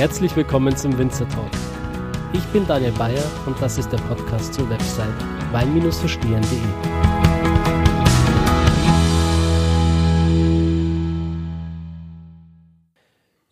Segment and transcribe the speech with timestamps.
[0.00, 1.50] Herzlich willkommen zum Winzer Talk.
[2.32, 5.12] Ich bin Daniel Bayer und das ist der Podcast zur Website
[5.52, 6.58] wein-verstehen.de.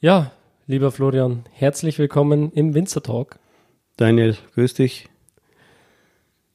[0.01, 0.33] Ja,
[0.66, 3.38] lieber Florian, herzlich willkommen im Winzer Talk.
[3.99, 5.10] Daniel, grüß dich.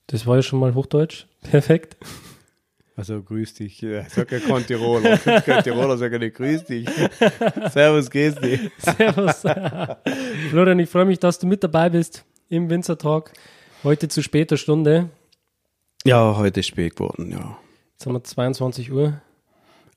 [0.07, 1.27] Das war ja schon mal Hochdeutsch.
[1.43, 1.97] Perfekt.
[2.95, 3.81] Also grüß dich.
[3.81, 5.17] Ja, sag ja kein Tiroler.
[5.17, 6.87] kein Tiroler, sag ja nicht grüß dich.
[7.71, 8.59] Servus, grüß dich.
[8.77, 9.41] Servus.
[10.51, 13.31] Florian, ich freue mich, dass du mit dabei bist im Winzer Talk.
[13.83, 15.09] Heute zu später Stunde.
[16.05, 17.57] Ja, heute ist spät geworden, ja.
[17.93, 19.21] Jetzt haben wir 22 Uhr.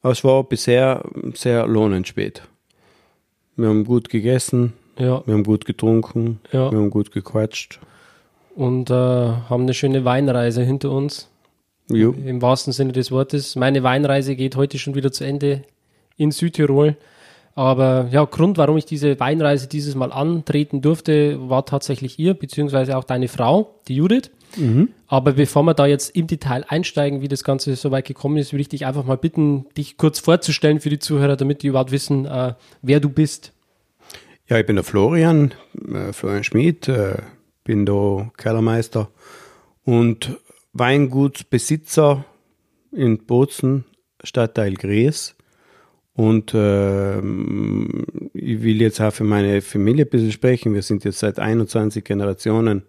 [0.03, 2.43] Aber es war bisher sehr lohnend spät.
[3.57, 5.23] Wir haben gut gegessen, Ja.
[5.27, 6.71] wir haben gut getrunken, Ja.
[6.71, 7.81] wir haben gut gequatscht.
[8.55, 11.29] Und äh, haben eine schöne Weinreise hinter uns.
[11.89, 12.13] Jo.
[12.13, 13.57] Im wahrsten Sinne des Wortes.
[13.57, 15.63] Meine Weinreise geht heute schon wieder zu Ende
[16.17, 16.97] in Südtirol.
[17.55, 22.97] Aber ja, Grund, warum ich diese Weinreise dieses Mal antreten durfte, war tatsächlich ihr, beziehungsweise
[22.97, 24.31] auch deine Frau, die Judith.
[25.07, 28.53] Aber bevor wir da jetzt im Detail einsteigen, wie das Ganze so weit gekommen ist,
[28.53, 31.93] würde ich dich einfach mal bitten, dich kurz vorzustellen für die Zuhörer, damit die überhaupt
[31.93, 33.53] wissen, äh, wer du bist.
[34.49, 35.55] Ja, ich bin der Florian,
[35.93, 37.17] äh, Florian Schmid, äh,
[37.65, 39.09] bin da Kellermeister
[39.85, 40.39] und
[40.79, 42.25] Weingutsbesitzer
[42.93, 43.85] in Bozen,
[44.23, 45.35] Stadtteil Gries.
[46.15, 50.75] Und ähm, ich will jetzt auch für meine Familie ein bisschen sprechen.
[50.75, 52.85] Wir sind jetzt seit 21 Generationen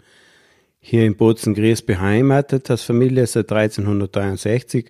[0.79, 4.89] hier in Bozen-Gries beheimatet als Familie seit 1363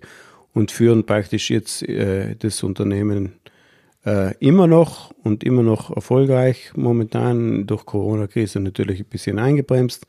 [0.54, 3.32] und führen praktisch jetzt äh, das Unternehmen
[4.06, 6.72] äh, immer noch und immer noch erfolgreich.
[6.76, 10.06] Momentan durch Corona-Krise natürlich ein bisschen eingebremst,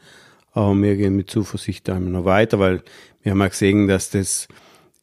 [0.54, 2.82] aber wir gehen mit Zuversicht da immer noch weiter, weil
[3.22, 4.48] wir haben auch gesehen, dass das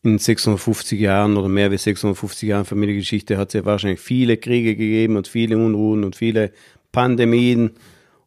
[0.03, 4.77] in 650 Jahren oder mehr wie 650 Jahren Familiengeschichte hat es ja wahrscheinlich viele Kriege
[4.77, 6.53] gegeben und viele Unruhen und viele
[6.93, 7.73] Pandemien.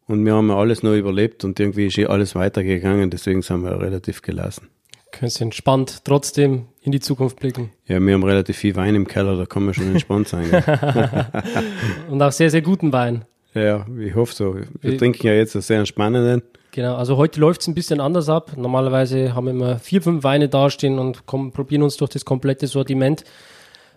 [0.06, 3.62] Und wir haben ja alles noch überlebt und irgendwie ist ja alles weitergegangen, deswegen sind
[3.62, 4.68] wir relativ gelassen.
[5.12, 7.70] Können Sie entspannt trotzdem in die Zukunft blicken.
[7.86, 10.46] Ja, wir haben relativ viel Wein im Keller, da kann man schon entspannt sein.
[12.10, 13.24] Und auch sehr, sehr guten Wein.
[13.54, 14.54] ja ich hoffe so.
[14.54, 16.42] Wir Wie- trinken ja jetzt einen sehr entspannenden.
[16.72, 18.52] Genau, also heute läuft es ein bisschen anders ab.
[18.56, 22.68] Normalerweise haben wir immer vier, fünf Weine dastehen und kommen, probieren uns durch das komplette
[22.68, 23.24] Sortiment.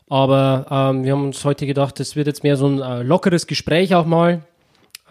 [0.09, 3.45] Aber ähm, wir haben uns heute gedacht, das wird jetzt mehr so ein äh, lockeres
[3.45, 4.41] Gespräch auch mal,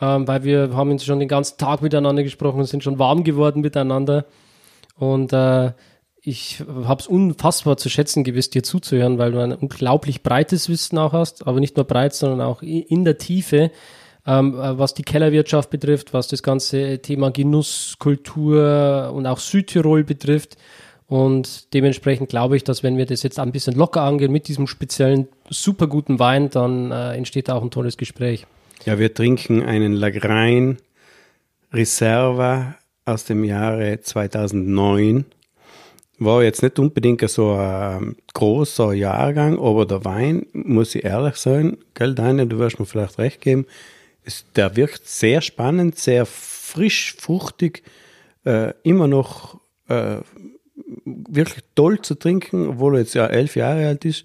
[0.01, 3.23] ähm, weil wir haben jetzt schon den ganzen Tag miteinander gesprochen und sind schon warm
[3.23, 4.25] geworden miteinander.
[4.99, 5.73] Und äh,
[6.21, 10.99] ich habe es unfassbar zu schätzen gewusst, dir zuzuhören, weil du ein unglaublich breites Wissen
[10.99, 13.71] auch hast, aber nicht nur breit, sondern auch in der Tiefe
[14.27, 20.57] ähm, äh, was die Kellerwirtschaft betrifft, was das ganze Thema Genusskultur und auch Südtirol betrifft.
[21.07, 24.67] Und dementsprechend glaube ich, dass wenn wir das jetzt ein bisschen locker angehen mit diesem
[24.67, 28.47] speziellen, super guten Wein, dann äh, entsteht da auch ein tolles Gespräch.
[28.85, 30.79] Ja, wir trinken einen Lagrein
[31.73, 35.25] Reserva aus dem Jahre 2009.
[36.19, 41.79] War jetzt nicht unbedingt so ein großer Jahrgang, aber der Wein, muss ich ehrlich sein,
[41.95, 43.67] gell, Daniel, du wirst mir vielleicht recht geben,
[44.25, 47.83] ist, der wirkt sehr spannend, sehr frisch, fruchtig,
[48.45, 50.19] äh, immer noch äh,
[51.05, 54.25] wirklich toll zu trinken, obwohl er jetzt ja elf Jahre alt ist.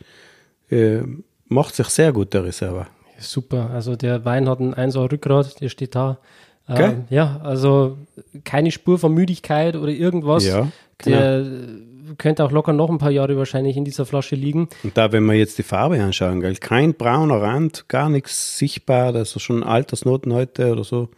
[0.70, 1.02] Äh,
[1.48, 2.88] macht sich sehr gut, der Reserva.
[3.20, 6.20] Super, also der Wein hat ein 1er Rückgrat, der steht da.
[6.70, 7.98] Ähm, ja, also
[8.44, 10.46] keine Spur von Müdigkeit oder irgendwas.
[10.46, 11.18] Ja, genau.
[11.18, 11.46] Der
[12.18, 14.70] könnte auch locker noch ein paar Jahre wahrscheinlich in dieser Flasche liegen.
[14.84, 19.12] Und da, wenn wir jetzt die Farbe anschauen, gell, kein brauner Rand, gar nichts sichtbar,
[19.14, 21.10] das ist schon Altersnoten heute oder so.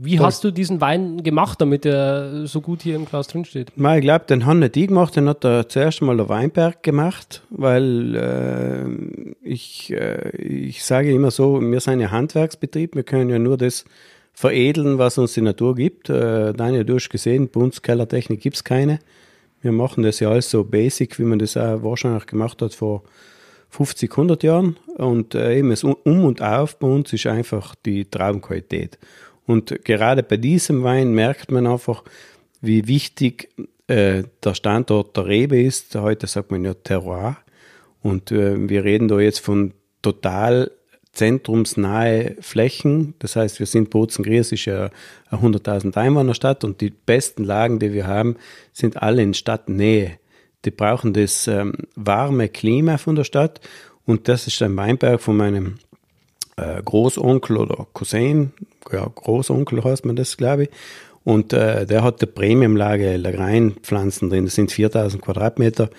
[0.00, 3.76] Wie hast du diesen Wein gemacht, damit er so gut hier im Glas drin steht?
[3.76, 6.82] Mal, ich glaube, den haben nicht die gemacht, den hat der zuerst mal der Weinberg
[6.82, 13.30] gemacht, weil äh, ich, äh, ich sage immer so, wir sind ja Handwerksbetrieb, wir können
[13.30, 13.84] ja nur das
[14.32, 16.10] veredeln, was uns die Natur gibt.
[16.10, 18.98] Äh, Daniel, du hast gesehen, bei uns Kellertechnik gibt's keine.
[19.60, 23.02] Wir machen das ja alles so basic, wie man das auch wahrscheinlich gemacht hat vor
[23.70, 24.76] 50, 100 Jahren.
[24.96, 28.98] Und äh, eben das Um und Auf bei uns ist einfach die Traubenqualität.
[29.46, 32.04] Und gerade bei diesem Wein merkt man einfach,
[32.60, 33.48] wie wichtig
[33.86, 35.94] äh, der Standort der Rebe ist.
[35.94, 37.38] Heute sagt man ja Terroir.
[38.02, 39.72] Und äh, wir reden da jetzt von
[40.02, 40.70] total
[41.18, 43.14] zentrumsnahe Flächen.
[43.18, 44.90] Das heißt, wir sind Bozen-Gries ist ja
[45.30, 48.36] eine 100.000 Einwohnerstadt und die besten Lagen, die wir haben,
[48.72, 50.18] sind alle in Stadtnähe.
[50.64, 53.60] Die brauchen das ähm, warme Klima von der Stadt
[54.06, 55.78] und das ist ein Weinberg von meinem
[56.56, 58.52] äh, Großonkel oder Cousin,
[58.92, 60.70] ja, Großonkel heißt man das, glaube ich.
[61.24, 65.90] Und äh, der hat eine Premiumlage Lagrein-Pflanzen drin, das sind 4000 Quadratmeter.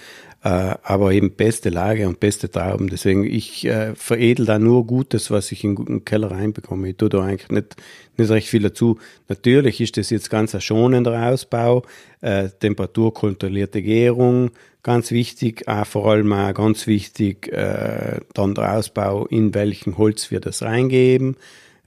[0.43, 2.87] Äh, aber eben beste Lage und beste Trauben.
[2.87, 6.89] Deswegen, ich äh, veredel da nur Gutes, was ich in den Keller reinbekomme.
[6.89, 7.75] Ich tue da eigentlich nicht,
[8.17, 8.97] nicht recht viel dazu.
[9.27, 11.83] Natürlich ist das jetzt ganz ein schonender Ausbau,
[12.21, 14.51] äh, temperaturkontrollierte Gärung,
[14.81, 20.31] ganz wichtig, auch vor allem auch ganz wichtig, äh, dann der Ausbau, in welchen Holz
[20.31, 21.35] wir das reingeben,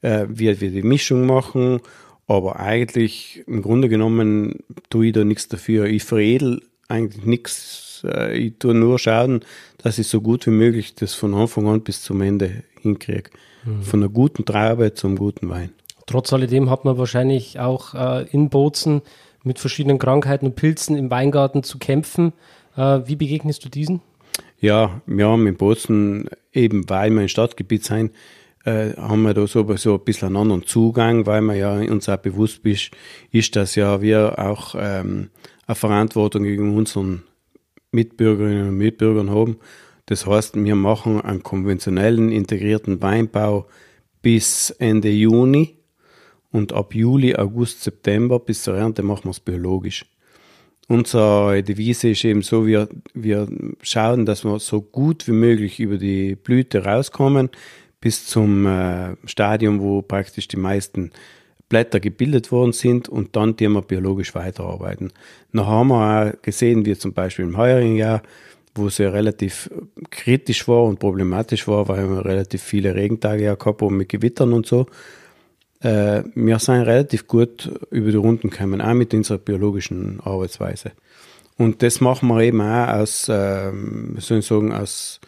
[0.03, 1.81] äh, wie wir die Mischung machen.
[2.27, 4.61] Aber eigentlich, im Grunde genommen,
[4.91, 5.87] tue ich da nichts dafür.
[5.87, 7.92] Ich veredel eigentlich nichts.
[8.05, 9.41] Äh, ich tue nur schauen,
[9.79, 13.31] dass ich so gut wie möglich das von Anfang an bis zum Ende hinkriege.
[13.65, 13.83] Mhm.
[13.83, 15.71] Von einer guten Traube zum guten Wein.
[16.07, 19.03] Trotz alledem hat man wahrscheinlich auch äh, in Bozen
[19.45, 22.33] mit verschiedenen Krankheiten und Pilzen im Weingarten zu kämpfen.
[22.77, 24.01] Äh, wie begegnest du diesen?
[24.61, 28.13] Ja, wir haben in Bozen eben, weil wir im Stadtgebiet sind,
[28.65, 32.17] äh, haben wir da sowieso ein bisschen einen anderen Zugang, weil man ja uns auch
[32.19, 32.91] bewusst ist,
[33.33, 35.31] ist dass ja wir auch ähm,
[35.67, 37.25] eine Verantwortung gegen unseren
[37.93, 39.59] Mitbürgerinnen und Mitbürgern haben.
[40.07, 43.67] Das heißt, wir machen einen konventionellen integrierten Weinbau
[44.21, 45.77] bis Ende Juni
[46.51, 50.05] und ab Juli, August, September bis zur Ernte machen wir es biologisch.
[50.89, 53.49] Unsere Devise ist eben so, wir, wir
[53.83, 57.51] schauen, dass wir so gut wie möglich über die Blüte rauskommen
[58.01, 61.13] bis zum äh, Stadium, wo praktisch die meisten
[61.73, 65.11] Blätter gebildet worden sind und dann die wir biologisch weiterarbeiten.
[65.53, 68.21] Noch haben wir auch gesehen, wie zum Beispiel im heurigen Jahr,
[68.75, 69.71] wo es ja relativ
[70.11, 74.53] kritisch war und problematisch war, weil wir relativ viele Regentage ja gehabt haben mit Gewittern
[74.53, 74.85] und so.
[75.81, 80.93] Äh, wir sind relativ gut über die Runden gekommen, auch mit unserer biologischen Arbeitsweise.
[81.57, 83.73] Und das machen wir eben auch aus, äh,
[84.19, 85.23] soll ich sagen, aus,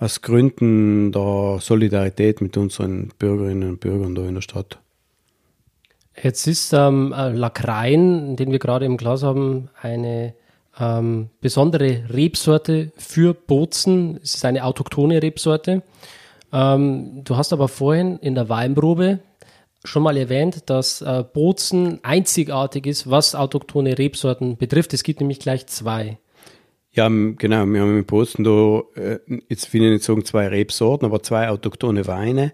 [0.00, 4.80] aus Gründen der Solidarität mit unseren Bürgerinnen und Bürgern da in der Stadt.
[6.22, 10.34] Jetzt ist ähm, äh, Lakrein, den wir gerade im Glas haben, eine
[10.78, 14.18] ähm, besondere Rebsorte für Bozen.
[14.22, 15.82] Es ist eine autochtone Rebsorte.
[16.52, 19.20] Ähm, du hast aber vorhin in der Weinprobe
[19.84, 24.94] schon mal erwähnt, dass äh, Bozen einzigartig ist, was autochtone Rebsorten betrifft.
[24.94, 26.18] Es gibt nämlich gleich zwei.
[26.92, 27.66] Ja, genau.
[27.66, 29.18] Wir haben in Bozen da, äh,
[29.48, 32.52] jetzt will ich nicht sagen zwei Rebsorten, aber zwei autochtone Weine.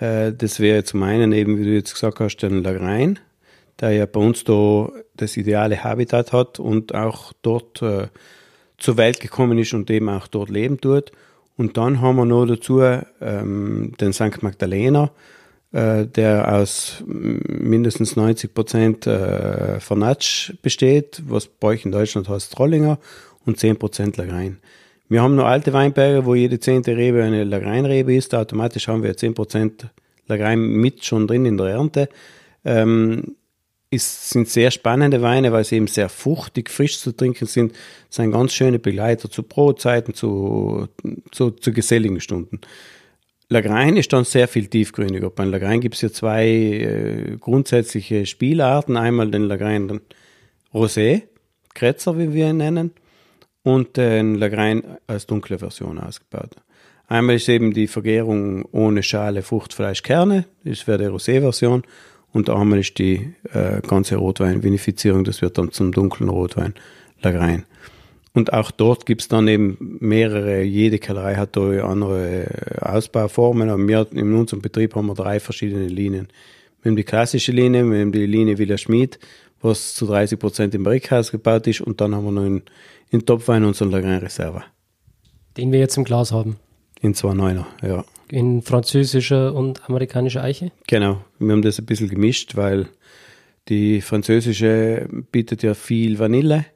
[0.00, 3.18] Äh, das wäre zum einen eben, wie du jetzt gesagt hast, den Lagrein,
[3.80, 8.08] der ja bei uns da das ideale Habitat hat und auch dort äh,
[8.78, 11.12] zur Welt gekommen ist und eben auch dort leben tut.
[11.56, 14.42] Und dann haben wir noch dazu ähm, den St.
[14.42, 15.10] Magdalena,
[15.72, 22.54] äh, der aus mindestens 90 Prozent äh, Vernatsch besteht, was bei euch in Deutschland heißt
[22.54, 22.98] Trollinger,
[23.44, 24.58] und 10 Prozent Lagrein.
[25.10, 28.32] Wir haben noch alte Weinberge, wo jede zehnte Rebe eine Lagreinrebe ist.
[28.32, 29.86] Automatisch haben wir 10%
[30.28, 32.08] Lagrein mit schon drin in der Ernte.
[32.64, 33.34] Ähm,
[33.90, 37.72] es sind sehr spannende Weine, weil sie eben sehr fruchtig, frisch zu trinken sind.
[38.08, 40.86] Es sind ganz schöne Begleiter zu Brotzeiten, zu,
[41.32, 42.60] zu, zu geselligen Stunden.
[43.48, 45.30] Lagrein ist dann sehr viel tiefgründiger.
[45.30, 48.96] Beim Lagrein gibt es ja zwei äh, grundsätzliche Spielarten.
[48.96, 50.00] Einmal den Lagrein
[50.72, 51.22] Rosé,
[51.74, 52.92] Kretzer, wie wir ihn nennen,
[53.62, 56.56] und den Lagrein als dunkle Version ausgebaut.
[57.06, 61.82] Einmal ist eben die Vergärung ohne Schale, Fruchtfleisch, Kerne, das wäre die Rosé-Version.
[62.32, 66.74] Und einmal ist die äh, ganze Rotwein-Vinifizierung, das wird dann zum dunklen Rotwein,
[67.20, 67.64] Lagrein.
[68.32, 73.68] Und auch dort gibt es dann eben mehrere, jede Kellerei hat da andere äh, Ausbauformen,
[73.68, 76.28] aber wir in unserem Betrieb haben wir drei verschiedene Linien.
[76.82, 79.18] Wir haben die klassische Linie, wir haben die Linie Villa Schmid,
[79.60, 82.62] was zu 30 Prozent im Brickhaus gebaut ist und dann haben wir noch in,
[83.10, 84.62] in Topwein unseren Lagrin Reserve.
[85.56, 86.56] Den wir jetzt im Glas haben.
[87.00, 88.04] In 2,9er, ja.
[88.28, 90.70] In französischer und amerikanischer Eiche?
[90.86, 91.24] Genau.
[91.38, 92.88] Wir haben das ein bisschen gemischt, weil
[93.68, 96.66] die französische bietet ja viel Vanille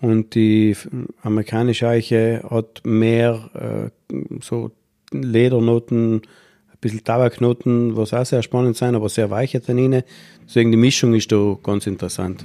[0.00, 0.76] und die
[1.22, 4.70] amerikanische Eiche hat mehr äh, so
[5.10, 10.04] Ledernoten, ein bisschen Tabaknoten, was auch sehr spannend sein, aber sehr weiche Tannine.
[10.46, 12.44] Deswegen die Mischung ist da ganz interessant.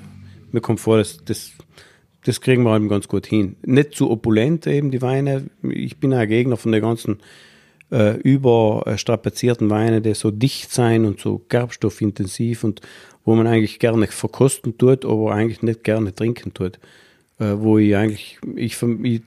[0.52, 1.52] Mir kommt vor, dass das
[2.26, 3.56] das kriegen wir eben ganz gut hin.
[3.66, 5.46] Nicht zu opulent eben die Weine.
[5.62, 7.20] Ich bin ein Gegner von den ganzen
[7.92, 12.82] äh, überstrapazierten Weinen, die so dicht sein und so gerbstoffintensiv und
[13.26, 16.80] wo man eigentlich gerne verkosten tut, aber eigentlich nicht gerne trinken tut.
[17.40, 18.78] Äh, wo ich eigentlich, ich,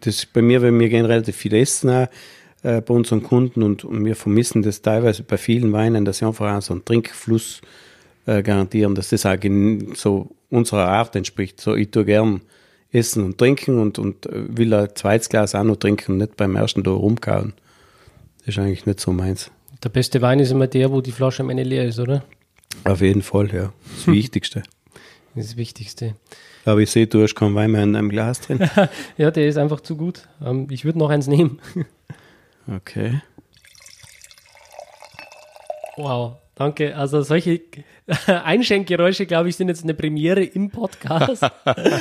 [0.01, 1.89] das bei mir, weil wir gehen relativ viel essen
[2.63, 6.27] äh, bei unseren Kunden und, und, wir vermissen das teilweise bei vielen Weinen, dass sie
[6.27, 7.61] einfach so einen Trinkfluss
[8.27, 9.37] äh, garantieren, dass das auch
[9.95, 11.61] so unserer Art entspricht.
[11.61, 12.41] So, ich tue gern
[12.93, 16.57] essen und trinken und, und äh, will ein zweites Glas auch noch trinken, nicht beim
[16.57, 17.55] ersten da rumkauen.
[18.39, 19.51] Das ist eigentlich nicht so meins.
[19.83, 22.25] Der beste Wein ist immer der, wo die Flasche am Ende leer ist, oder?
[22.85, 23.73] Auf jeden Fall, ja.
[23.97, 24.63] Das Wichtigste.
[25.35, 26.15] Das Wichtigste.
[26.65, 28.69] Aber ich sehe, du hast keinen Wein mehr in deinem Glas drin.
[29.17, 30.29] ja, der ist einfach zu gut.
[30.45, 31.61] Ähm, ich würde noch eins nehmen.
[32.69, 33.21] Okay.
[35.97, 36.95] Wow, danke.
[36.97, 37.61] Also solche
[38.27, 41.45] Einschenkgeräusche, glaube ich, sind jetzt eine Premiere im Podcast.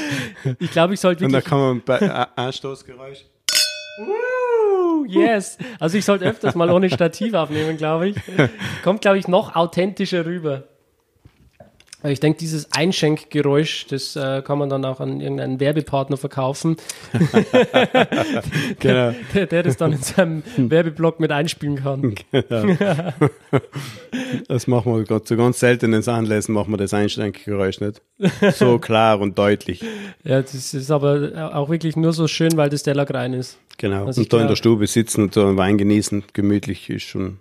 [0.60, 1.50] ich glaube, ich sollte Und da wirklich...
[1.50, 3.26] kann man bei A- Anstoßgeräusch.
[3.98, 5.58] Uh, yes.
[5.80, 8.18] Also ich sollte öfters mal ohne Stativ aufnehmen, glaube ich.
[8.84, 10.64] Kommt, glaube ich, noch authentischer rüber.
[12.06, 16.78] Aber Ich denke, dieses Einschenkgeräusch, das äh, kann man dann auch an irgendeinen Werbepartner verkaufen,
[18.80, 19.16] Genau.
[19.34, 22.14] der, der das dann in seinem Werbeblock mit einspielen kann.
[24.48, 28.04] Das machen wir gerade zu ganz seltenen Anlässen, machen wir das Einsteckgeräusch nicht.
[28.54, 29.84] So klar und deutlich.
[30.24, 33.58] Ja, das ist aber auch wirklich nur so schön, weil das der rein ist.
[33.78, 34.06] Genau.
[34.06, 37.04] Also und da in der glaub- Stube sitzen und so einen Wein genießen, gemütlich, ist
[37.04, 37.40] schon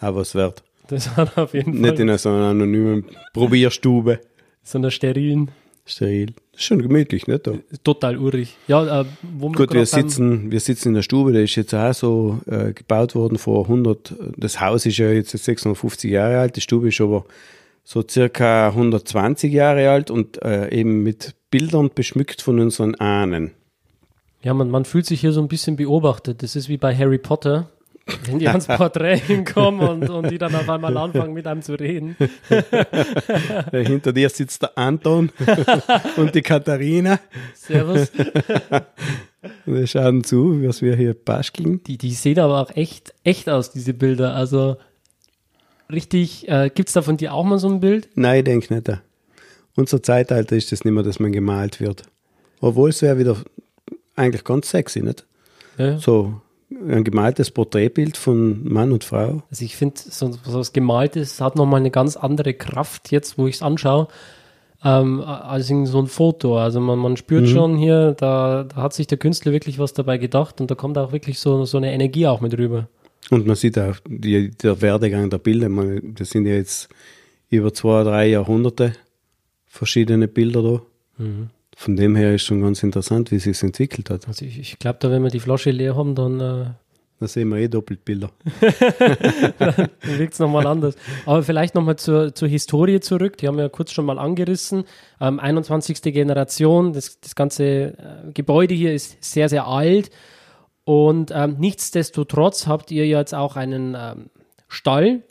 [0.00, 0.62] auch was wert.
[0.88, 4.20] Das hat auf jeden Fall Nicht in so einer anonymen Probierstube.
[4.62, 5.50] so einer sterilen,
[5.90, 6.34] Steril.
[6.54, 7.46] Ist schon gemütlich, nicht?
[7.46, 7.54] Da.
[7.82, 8.56] total urig.
[8.66, 11.94] Ja, äh, wo Gut, wir sitzen, wir sitzen in der Stube, der ist jetzt auch
[11.94, 16.60] so äh, gebaut worden vor 100, das Haus ist ja jetzt 650 Jahre alt, die
[16.60, 17.24] Stube ist aber
[17.84, 23.52] so circa 120 Jahre alt und äh, eben mit Bildern beschmückt von unseren Ahnen.
[24.42, 26.42] Ja, man, man fühlt sich hier so ein bisschen beobachtet.
[26.42, 27.70] Das ist wie bei Harry Potter,
[28.24, 31.74] wenn die ans Porträt hinkommen und, und die dann auf einmal anfangen, mit einem zu
[31.74, 32.16] reden.
[33.70, 35.30] Hinter dir sitzt der Anton
[36.16, 37.20] und die Katharina.
[37.54, 38.10] Servus.
[39.66, 41.82] Wir schauen zu, was wir hier basteln.
[41.84, 44.34] Die, die sehen aber auch echt, echt aus, diese Bilder.
[44.34, 44.76] Also
[45.90, 48.08] richtig, äh, gibt's da von dir auch mal so ein Bild?
[48.14, 48.90] Nein, ich denke nicht.
[49.76, 52.02] Unser Zeitalter ist das nicht mehr, dass man gemalt wird.
[52.60, 53.36] Obwohl es wäre wieder
[54.16, 55.24] eigentlich ganz sexy, nicht?
[55.76, 55.98] Ja.
[55.98, 59.42] So ein gemaltes Porträtbild von Mann und Frau.
[59.50, 63.46] Also ich finde, so, so was Gemaltes hat nochmal eine ganz andere Kraft jetzt, wo
[63.46, 64.08] ich es anschaue,
[64.84, 66.58] ähm, als in so ein Foto.
[66.58, 70.18] Also man, man spürt schon hier, da, da hat sich der Künstler wirklich was dabei
[70.18, 72.88] gedacht und da kommt auch wirklich so, so eine Energie auch mit rüber.
[73.30, 75.68] Und man sieht auch die, der Werdegang der Bilder.
[75.68, 76.88] Man, das sind ja jetzt
[77.50, 78.92] über zwei, drei Jahrhunderte
[79.66, 80.82] verschiedene Bilder da.
[81.78, 84.26] Von dem her ist schon ganz interessant, wie sich entwickelt hat.
[84.26, 86.64] Also ich, ich glaube, da wenn wir die Flasche leer haben, dann, äh,
[87.20, 88.32] Da sehen wir eh doppelt Bilder.
[89.60, 90.96] dann wirkt es nochmal anders.
[91.24, 93.36] Aber vielleicht nochmal zur, zur Historie zurück.
[93.36, 94.86] Die haben wir ja kurz schon mal angerissen.
[95.20, 96.02] Ähm, 21.
[96.02, 100.10] Generation, das, das ganze äh, Gebäude hier ist sehr, sehr alt.
[100.82, 104.30] Und ähm, nichtsdestotrotz habt ihr jetzt auch einen ähm,
[104.66, 105.22] Stall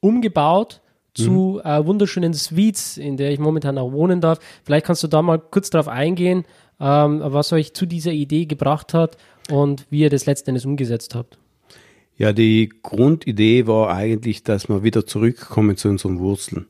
[0.00, 0.82] umgebaut
[1.14, 4.38] zu äh, wunderschönen Suites, in der ich momentan auch wohnen darf.
[4.64, 6.44] Vielleicht kannst du da mal kurz drauf eingehen,
[6.80, 9.16] ähm, was euch zu dieser Idee gebracht hat
[9.50, 11.38] und wie ihr das letztendlich umgesetzt habt.
[12.16, 16.66] Ja, die Grundidee war eigentlich, dass wir wieder zurückkommen zu unseren Wurzeln.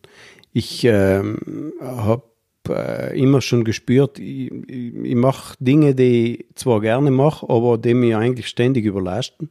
[0.52, 2.22] Ich ähm, habe
[2.68, 7.78] äh, immer schon gespürt, ich, ich, ich mache Dinge, die ich zwar gerne mache, aber
[7.78, 9.50] die mich eigentlich ständig überlasten.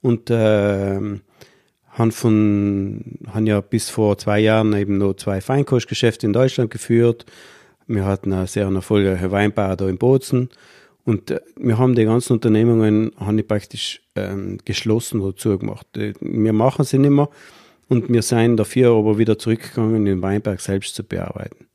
[0.00, 1.20] Und ähm,
[1.92, 7.26] haben von, haben ja bis vor zwei Jahren eben noch zwei Feinkostgeschäfte in Deutschland geführt.
[7.86, 10.48] Wir hatten eine sehr erfolgreiche Weinbar da in Bozen.
[11.04, 15.86] Und äh, wir haben die ganzen Unternehmungen, haben die praktisch ähm, geschlossen oder zugemacht.
[15.96, 17.28] Äh, Wir machen sie nicht mehr
[17.88, 21.66] und wir sind dafür aber wieder zurückgegangen, den Weinberg selbst zu bearbeiten.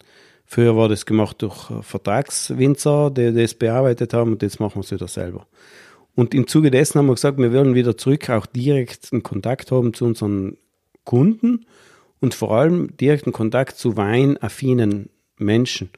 [0.46, 4.82] Früher war das gemacht durch äh, Vertragswinzer, die das bearbeitet haben und jetzt machen wir
[4.82, 5.46] es wieder selber.
[6.18, 9.94] Und im Zuge dessen haben wir gesagt, wir wollen wieder zurück auch direkten Kontakt haben
[9.94, 10.58] zu unseren
[11.04, 11.68] Kunden
[12.20, 15.92] und vor allem direkten Kontakt zu weinaffinen Menschen.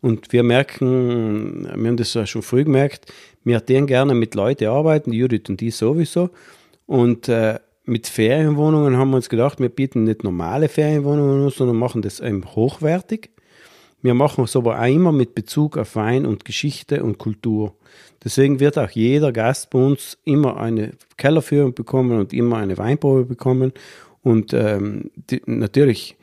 [0.00, 3.12] Und wir merken, wir haben das ja schon früh gemerkt,
[3.44, 6.30] wir denen gerne mit Leuten arbeiten, Judith und die sowieso.
[6.86, 12.00] Und äh, mit Ferienwohnungen haben wir uns gedacht, wir bieten nicht normale Ferienwohnungen sondern machen
[12.00, 13.28] das eben hochwertig.
[14.06, 17.74] Wir machen es aber auch immer mit Bezug auf Wein und Geschichte und Kultur.
[18.22, 23.24] Deswegen wird auch jeder Gast bei uns immer eine Kellerführung bekommen und immer eine Weinprobe
[23.24, 23.72] bekommen.
[24.22, 26.16] Und ähm, die, natürlich,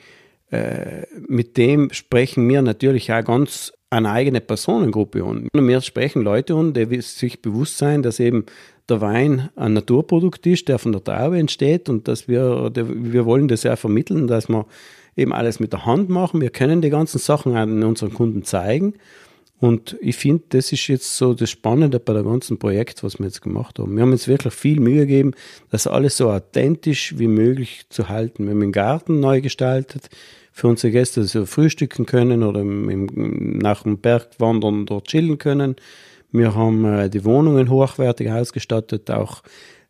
[0.49, 5.49] äh, mit dem sprechen wir natürlich auch ganz eine eigene Personengruppe an.
[5.53, 8.45] Wir sprechen Leute an, die sich bewusst sein, dass eben
[8.87, 13.49] der Wein ein Naturprodukt ist, der von der Traube entsteht und dass wir, wir wollen
[13.49, 14.67] das ja vermitteln, dass wir
[15.15, 16.41] eben alles mit der Hand machen.
[16.41, 18.95] Wir können die ganzen Sachen an unseren Kunden zeigen.
[19.59, 23.27] Und ich finde, das ist jetzt so das Spannende bei der ganzen Projekt, was wir
[23.27, 23.95] jetzt gemacht haben.
[23.95, 25.31] Wir haben uns wirklich viel Mühe gegeben,
[25.69, 28.43] das alles so authentisch wie möglich zu halten.
[28.43, 30.09] Wir haben den Garten neu gestaltet
[30.51, 35.77] für unsere Gäste, dass sie frühstücken können oder nach dem Berg wandern dort chillen können.
[36.33, 39.43] Wir haben äh, die Wohnungen hochwertig ausgestattet, auch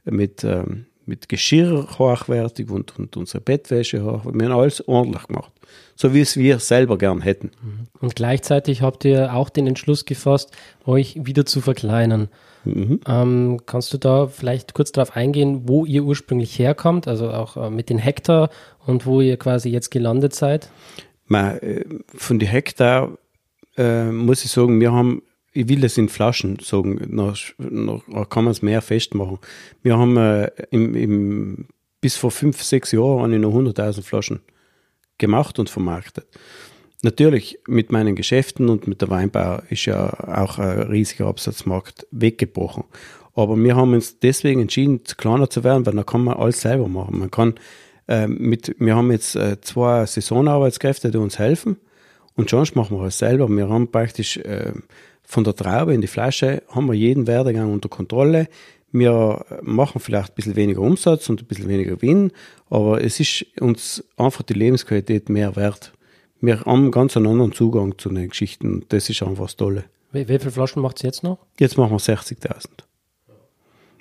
[0.05, 4.39] mit ähm, mit Geschirr hochwertig und, und unsere Bettwäsche hochwertig.
[4.39, 5.51] Wir haben alles ordentlich gemacht.
[5.95, 7.51] So wie es wir selber gern hätten.
[7.99, 10.51] Und gleichzeitig habt ihr auch den Entschluss gefasst,
[10.85, 12.29] euch wieder zu verkleinern.
[12.65, 12.99] Mhm.
[13.07, 17.69] Ähm, kannst du da vielleicht kurz darauf eingehen, wo ihr ursprünglich herkommt, also auch äh,
[17.69, 18.49] mit den Hektar
[18.85, 20.69] und wo ihr quasi jetzt gelandet seid?
[21.27, 23.17] Man, äh, von den Hektar
[23.77, 28.43] äh, muss ich sagen, wir haben ich will das in Flaschen sagen, noch, noch kann
[28.43, 29.37] man es mehr festmachen.
[29.83, 31.65] Wir haben äh, im, im,
[32.01, 34.41] bis vor fünf, sechs Jahren noch 100.000 Flaschen
[35.17, 36.25] gemacht und vermarktet.
[37.03, 40.09] Natürlich mit meinen Geschäften und mit der Weinbau ist ja
[40.41, 42.85] auch ein riesiger Absatzmarkt weggebrochen.
[43.35, 46.87] Aber wir haben uns deswegen entschieden, kleiner zu werden, weil dann kann man alles selber
[46.87, 47.19] machen.
[47.19, 47.55] Man kann
[48.07, 51.77] äh, mit, wir haben jetzt äh, zwei Saisonarbeitskräfte, die uns helfen
[52.35, 53.49] und sonst machen wir alles selber.
[53.49, 54.71] Wir haben praktisch äh,
[55.33, 58.47] von der Traube in die Flasche haben wir jeden Werdegang unter Kontrolle.
[58.91, 62.31] Wir machen vielleicht ein bisschen weniger Umsatz und ein bisschen weniger Gewinn,
[62.69, 65.91] aber es ist uns einfach die Lebensqualität mehr wert.
[66.39, 68.85] Wir haben ganz einen anderen Zugang zu den Geschichten.
[68.89, 69.85] Das ist einfach das Tolle.
[70.11, 71.39] Wie, wie viele Flaschen macht es jetzt noch?
[71.59, 72.67] Jetzt machen wir 60.000.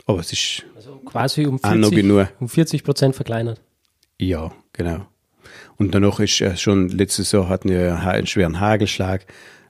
[0.05, 3.62] Aber es ist also quasi um 40, um 40 Prozent verkleinert.
[4.19, 5.07] Ja, genau.
[5.79, 9.25] Und danach ist schon, letztes Jahr hatten wir einen schweren Hagelschlag.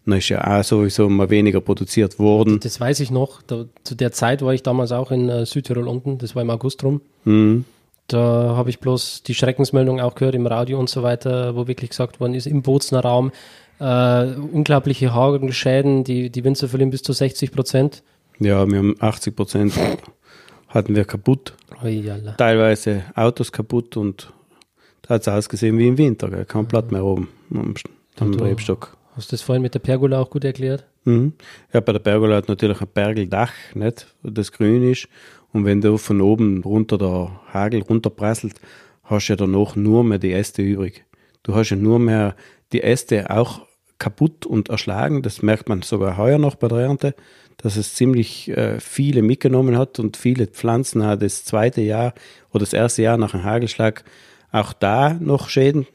[0.04, 2.58] Dann ist ja auch sowieso mal weniger produziert worden.
[2.60, 3.42] Das weiß ich noch.
[3.42, 6.50] Da, zu der Zeit war ich damals auch in äh, Südtirol unten, das war im
[6.50, 7.00] August rum.
[7.24, 7.64] Mhm.
[8.08, 11.90] Da habe ich bloß die Schreckensmeldung auch gehört im Radio und so weiter, wo wirklich
[11.90, 13.30] gesagt worden ist, im Bozner Raum
[13.78, 18.02] äh, unglaubliche Hagelschäden, die, die Winzer verlieren bis zu 60 Prozent.
[18.38, 19.74] Ja, wir haben 80 Prozent
[20.68, 21.54] hatten wir kaputt.
[21.82, 22.32] Oiala.
[22.32, 24.32] Teilweise Autos kaputt und
[25.02, 26.44] da hat es ausgesehen wie im Winter, gell?
[26.44, 27.74] kein Blatt mehr oben am,
[28.18, 28.96] am Rebstock.
[29.14, 30.86] Hast du das vorhin mit der Pergola auch gut erklärt?
[31.04, 31.34] Mhm.
[31.72, 35.08] Ja, bei der Pergola hat natürlich ein Pergeldach, nicht, das grün ist.
[35.52, 38.54] Und wenn du von oben runter der Hagel runterprasselt,
[39.04, 41.04] hast du ja danach nur mehr die Äste übrig.
[41.42, 42.34] Du hast ja nur mehr
[42.72, 43.66] die Äste auch
[43.98, 45.22] kaputt und erschlagen.
[45.22, 47.14] Das merkt man sogar heuer noch bei der Ernte,
[47.58, 52.14] dass es ziemlich äh, viele mitgenommen hat und viele Pflanzen hat das zweite Jahr
[52.50, 54.04] oder das erste Jahr nach einem Hagelschlag
[54.52, 55.86] auch da noch Schäden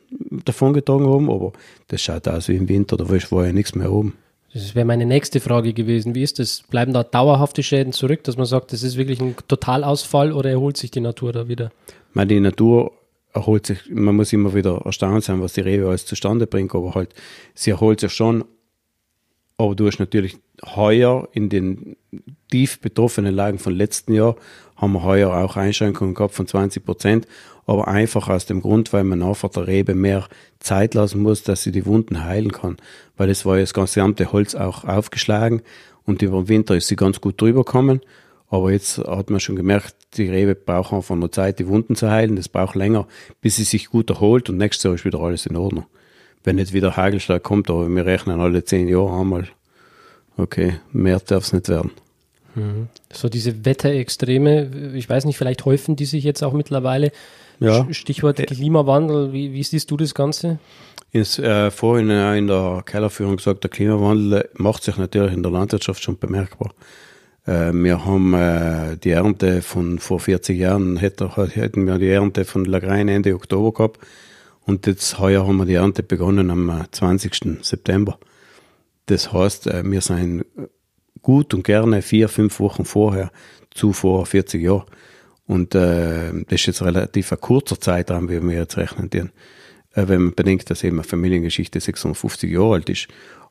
[0.46, 1.54] davongetragen haben, aber
[1.88, 4.14] das schaut aus wie im Winter, da war ja nichts mehr oben.
[4.54, 6.16] Das wäre meine nächste Frage gewesen.
[6.16, 6.64] Wie ist das?
[6.64, 10.78] Bleiben da dauerhafte Schäden zurück, dass man sagt, das ist wirklich ein Totalausfall oder erholt
[10.78, 11.72] sich die Natur da wieder?
[12.14, 12.94] Man, die Natur
[13.34, 16.96] erholt sich, man muss immer wieder erstaunt sein, was die Rewe alles zustande bringt, aber
[16.96, 17.14] halt,
[17.54, 18.46] sie erholt sich schon.
[19.58, 20.38] Aber du hast natürlich
[20.76, 21.98] heuer in den
[22.50, 24.36] tief betroffenen Lagen von letzten Jahr
[24.76, 27.28] haben wir heuer auch Einschränkungen gehabt von 20 Prozent
[27.68, 30.28] aber einfach aus dem Grund, weil man einfach der Rebe mehr
[30.60, 32.78] Zeit lassen muss, dass sie die Wunden heilen kann.
[33.18, 35.62] Weil es war ja das gesamte Holz auch aufgeschlagen
[36.06, 38.00] und über den Winter ist sie ganz gut drüber gekommen.
[38.50, 42.10] Aber jetzt hat man schon gemerkt, die Rebe braucht einfach nur Zeit, die Wunden zu
[42.10, 42.38] heilen.
[42.38, 43.06] Das braucht länger,
[43.42, 45.86] bis sie sich gut erholt und nächstes Jahr ist wieder alles in Ordnung.
[46.46, 49.50] Wenn nicht wieder Hagelschlag kommt, aber wir rechnen alle zehn Jahre einmal.
[50.38, 51.92] Okay, mehr darf es nicht werden.
[52.56, 52.88] Mhm.
[53.12, 57.12] So diese Wetterextreme, ich weiß nicht, vielleicht häufen die sich jetzt auch mittlerweile.
[57.60, 57.88] Ja.
[57.92, 60.60] Stichwort Klimawandel, wie, wie siehst du das Ganze?
[61.12, 66.04] Ist äh, vorhin in der Kellerführung gesagt, der Klimawandel macht sich natürlich in der Landwirtschaft
[66.04, 66.74] schon bemerkbar.
[67.46, 72.46] Äh, wir haben äh, die Ernte von vor 40 Jahren, hätte, hätten wir die Ernte
[72.46, 74.00] von Lagrein Ende Oktober gehabt
[74.66, 77.46] und jetzt heuer haben wir die Ernte begonnen am 20.
[77.46, 78.20] Äh, September.
[79.06, 80.46] Das heißt, äh, wir sind
[81.22, 83.32] gut und gerne vier, fünf Wochen vorher
[83.72, 84.84] zu vor 40 Jahren.
[85.48, 89.10] Und äh, das ist jetzt relativ ein kurzer Zeitraum, wie wir jetzt rechnen.
[89.10, 89.32] Den,
[89.94, 93.08] äh, wenn man bedenkt, dass eben eine Familiengeschichte 650 Jahre alt ist.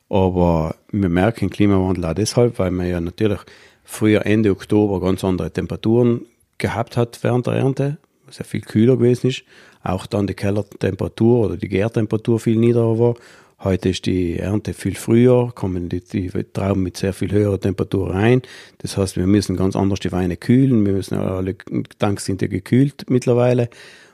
[0.09, 3.39] Aber wir merken Klimawandel auch deshalb, weil man ja natürlich
[3.83, 6.21] früher Ende Oktober ganz andere Temperaturen
[6.57, 9.43] gehabt hat während der Ernte, was ja viel kühler gewesen ist.
[9.83, 13.15] Auch dann die Kellertemperatur oder die Gärtemperatur viel niedriger war
[13.63, 18.13] Heute ist die Ernte viel früher, kommen die, die Trauben mit sehr viel höherer Temperatur
[18.13, 18.43] rein.
[18.77, 20.85] Das heißt, wir müssen ganz anders die Weine kühlen.
[20.85, 21.55] Wir müssen alle
[21.97, 23.69] Tanks sind ja gekühlt mittlerweile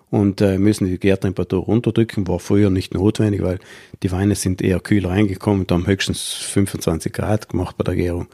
[0.09, 2.25] und äh, müssen die Gärtemperatur runterdrücken.
[2.25, 3.59] War früher nicht notwendig, weil
[4.01, 8.27] die Weine sind eher kühl reingekommen und haben höchstens 25 Grad gemacht bei der Gärung.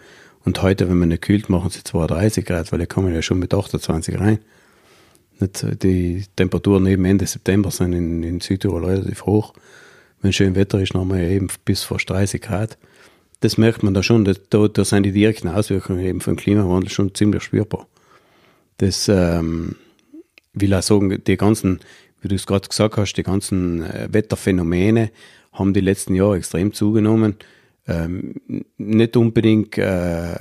[0.46, 3.40] Und heute, wenn man nicht kühlt, machen sie 32 Grad, weil da kommen ja schon
[3.40, 4.38] mit 28 rein.
[5.40, 9.54] Die Temperaturen eben Ende September sind in, in Südtirol relativ hoch
[10.22, 12.78] wenn schön Wetter ist, wir eben bis fast 30 Grad.
[13.42, 17.16] Das merkt man da schon, da, da sind die direkten Auswirkungen eben vom Klimawandel schon
[17.16, 17.88] ziemlich spürbar.
[18.78, 19.76] Das ähm,
[20.54, 21.80] will auch sagen, die ganzen,
[22.22, 25.12] wie du es gerade gesagt hast, die ganzen äh, Wetterphänomene
[25.54, 27.36] haben die letzten Jahre extrem zugenommen.
[27.88, 28.36] ähm,
[28.78, 30.36] nicht unbedingt äh,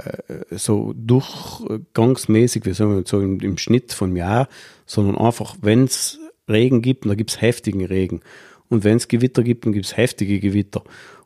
[0.51, 4.49] so durchgangsmäßig, wie sagen wir so im, im Schnitt vom Jahr,
[4.87, 8.21] sondern einfach, wenn es Regen gibt, dann gibt es heftigen Regen.
[8.71, 10.83] Und wenn es Gewitter gibt, dann gibt es heftige Gewitter.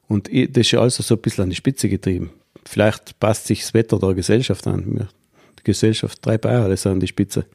[0.08, 2.30] Und das ist ja also so ein bisschen an die Spitze getrieben.
[2.64, 5.08] Vielleicht passt sich das Wetter der Gesellschaft an.
[5.58, 7.46] Die Gesellschaft treibt auch alles an die Spitze.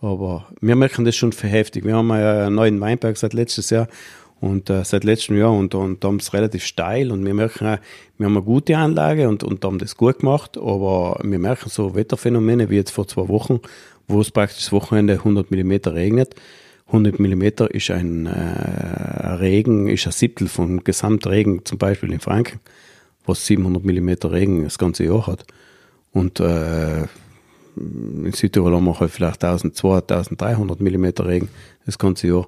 [0.00, 1.84] Aber wir merken das schon für heftig.
[1.84, 3.88] Wir haben einen neuen Weinberg seit letztes Jahr
[4.40, 7.78] und äh, seit letztem Jahr und, und haben es relativ steil und wir merken auch,
[8.18, 11.94] wir haben eine gute Anlage und, und haben das gut gemacht, aber wir merken so
[11.94, 13.60] Wetterphänomene wie jetzt vor zwei Wochen,
[14.06, 16.34] wo es praktisch das Wochenende 100 mm regnet.
[16.86, 22.60] 100 mm ist ein äh, Regen, ist ein Siebtel vom Gesamtregen, zum Beispiel in Franken,
[23.26, 25.44] was 700 mm Regen das ganze Jahr hat.
[26.12, 27.02] Und äh,
[27.76, 31.48] in Südtirol haben wir halt vielleicht 1200, 1300 mm Regen
[31.86, 32.46] das ganze Jahr.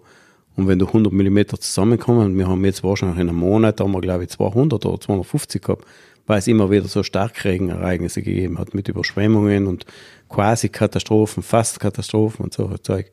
[0.56, 4.00] Und wenn du 100 mm zusammenkommen, wir haben jetzt wahrscheinlich in einem Monat, haben wir
[4.00, 5.84] glaube ich 200 oder 250 gehabt,
[6.26, 9.84] weil es immer wieder so Starkregenereignisse gegeben hat mit Überschwemmungen und
[10.28, 13.10] quasi Katastrophen, fast Katastrophen und so Zeug.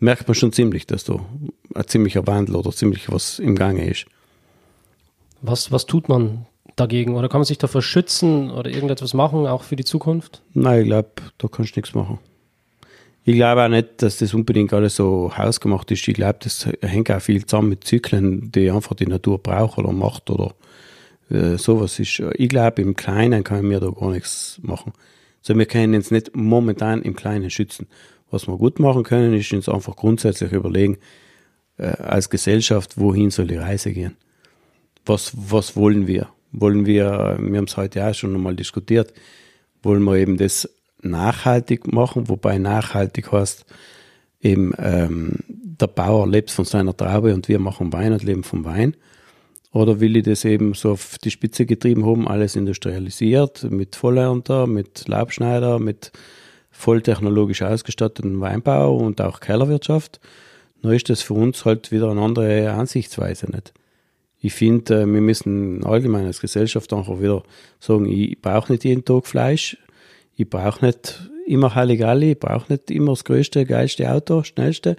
[0.00, 1.18] Merkt man schon ziemlich, dass da
[1.74, 4.06] ein ziemlicher Wandel oder ziemlich was im Gange ist.
[5.42, 7.16] Was, was tut man dagegen?
[7.16, 10.42] Oder kann man sich davor schützen oder irgendetwas machen, auch für die Zukunft?
[10.54, 12.18] Nein, ich glaube, da kannst du nichts machen.
[13.24, 16.08] Ich glaube auch nicht, dass das unbedingt alles so hausgemacht ist.
[16.08, 19.92] Ich glaube, das hängt auch viel zusammen mit Zyklen, die einfach die Natur braucht oder
[19.92, 20.54] macht oder
[21.30, 22.22] äh, sowas ist.
[22.36, 24.92] Ich glaube, im Kleinen können wir da gar nichts machen.
[25.40, 27.86] Also wir können uns nicht momentan im Kleinen schützen.
[28.30, 30.98] Was wir gut machen können, ist uns einfach grundsätzlich überlegen,
[31.78, 34.16] äh, als Gesellschaft, wohin soll die Reise gehen?
[35.06, 36.28] Was, was wollen wir?
[36.52, 39.12] Wollen wir, wir haben es heute auch schon einmal diskutiert,
[39.82, 40.68] wollen wir eben das
[41.02, 43.64] nachhaltig machen, wobei nachhaltig heißt
[44.40, 48.64] eben ähm, der Bauer lebt von seiner Traube und wir machen Wein und leben vom
[48.64, 48.96] Wein.
[49.72, 54.66] Oder will ich das eben so auf die Spitze getrieben haben, alles industrialisiert, mit Vollernter,
[54.66, 56.10] mit Laubschneider, mit
[56.78, 60.20] volltechnologisch ausgestatteten Weinbau und auch Kellerwirtschaft.
[60.80, 63.74] Dann ist das für uns halt wieder eine andere Ansichtsweise nicht.
[64.40, 67.42] Ich finde, äh, wir müssen allgemein als Gesellschaft einfach wieder
[67.80, 69.76] sagen, ich brauche nicht jeden Tag Fleisch,
[70.36, 74.96] ich brauche nicht immer Halligalli, ich brauche nicht immer das größte, geilste Auto, schnellste,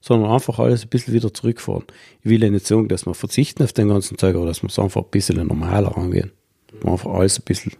[0.00, 1.84] sondern einfach alles ein bisschen wieder zurückfahren.
[2.24, 4.68] Ich will ja nicht sagen, dass wir verzichten auf den ganzen Zeug, aber dass wir
[4.68, 6.32] es einfach ein bisschen normaler angehen.
[6.84, 7.74] Einfach alles ein bisschen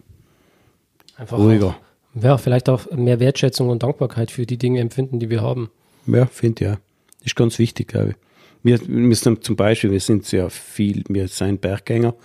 [1.17, 1.67] einfach ruhiger.
[1.67, 5.69] Auch, ja, vielleicht auch mehr Wertschätzung und Dankbarkeit für die Dinge empfinden, die wir haben.
[6.07, 6.77] Ja, finde ich ja.
[7.23, 8.15] Ist ganz wichtig, glaube ich.
[8.63, 8.79] Wir,
[9.15, 12.15] sind zum Beispiel, wir sind sehr viel, wir sind Berggänger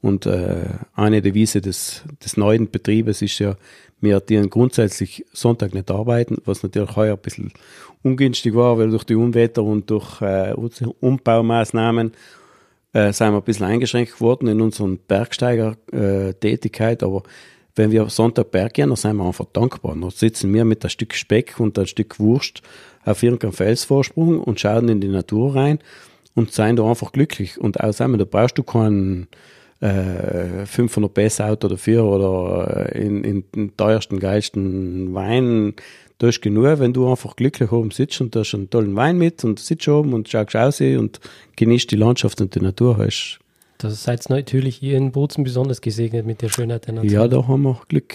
[0.00, 3.56] und äh, eine Devise des, des neuen Betriebes ist ja,
[4.00, 7.52] wir dienen grundsätzlich Sonntag nicht arbeiten, was natürlich heuer ein bisschen
[8.02, 10.54] ungünstig war, weil durch die Unwetter und durch äh,
[11.00, 12.12] Umbaumaßnahmen
[12.92, 17.02] äh, sind wir ein bisschen eingeschränkt geworden in unserer Bergsteiger-Tätigkeit.
[17.02, 17.22] Aber
[17.76, 19.96] wenn wir Sonntag Berg gehen, dann sind wir einfach dankbar.
[19.98, 22.62] Dann sitzen wir mit ein Stück Speck und ein Stück Wurst
[23.04, 25.78] auf irgendeinem Felsvorsprung und schauen in die Natur rein
[26.34, 27.60] und sind da einfach glücklich.
[27.60, 29.28] Und außerdem, da brauchst du keinen
[29.80, 35.74] äh, 500 PS Auto dafür oder äh, in, in den teuersten, geilsten Wein.
[36.18, 39.16] Da ist genug, wenn du einfach glücklich oben sitzt und da hast einen tollen Wein
[39.16, 41.18] mit und sitzt oben und schaust aus und
[41.56, 42.98] genießt die Landschaft und die Natur.
[42.98, 43.40] Hast.
[43.80, 47.10] Das seid natürlich ihr in Bozen besonders gesegnet mit der Schönheit der Natur.
[47.10, 48.14] Ja, da haben wir Glück,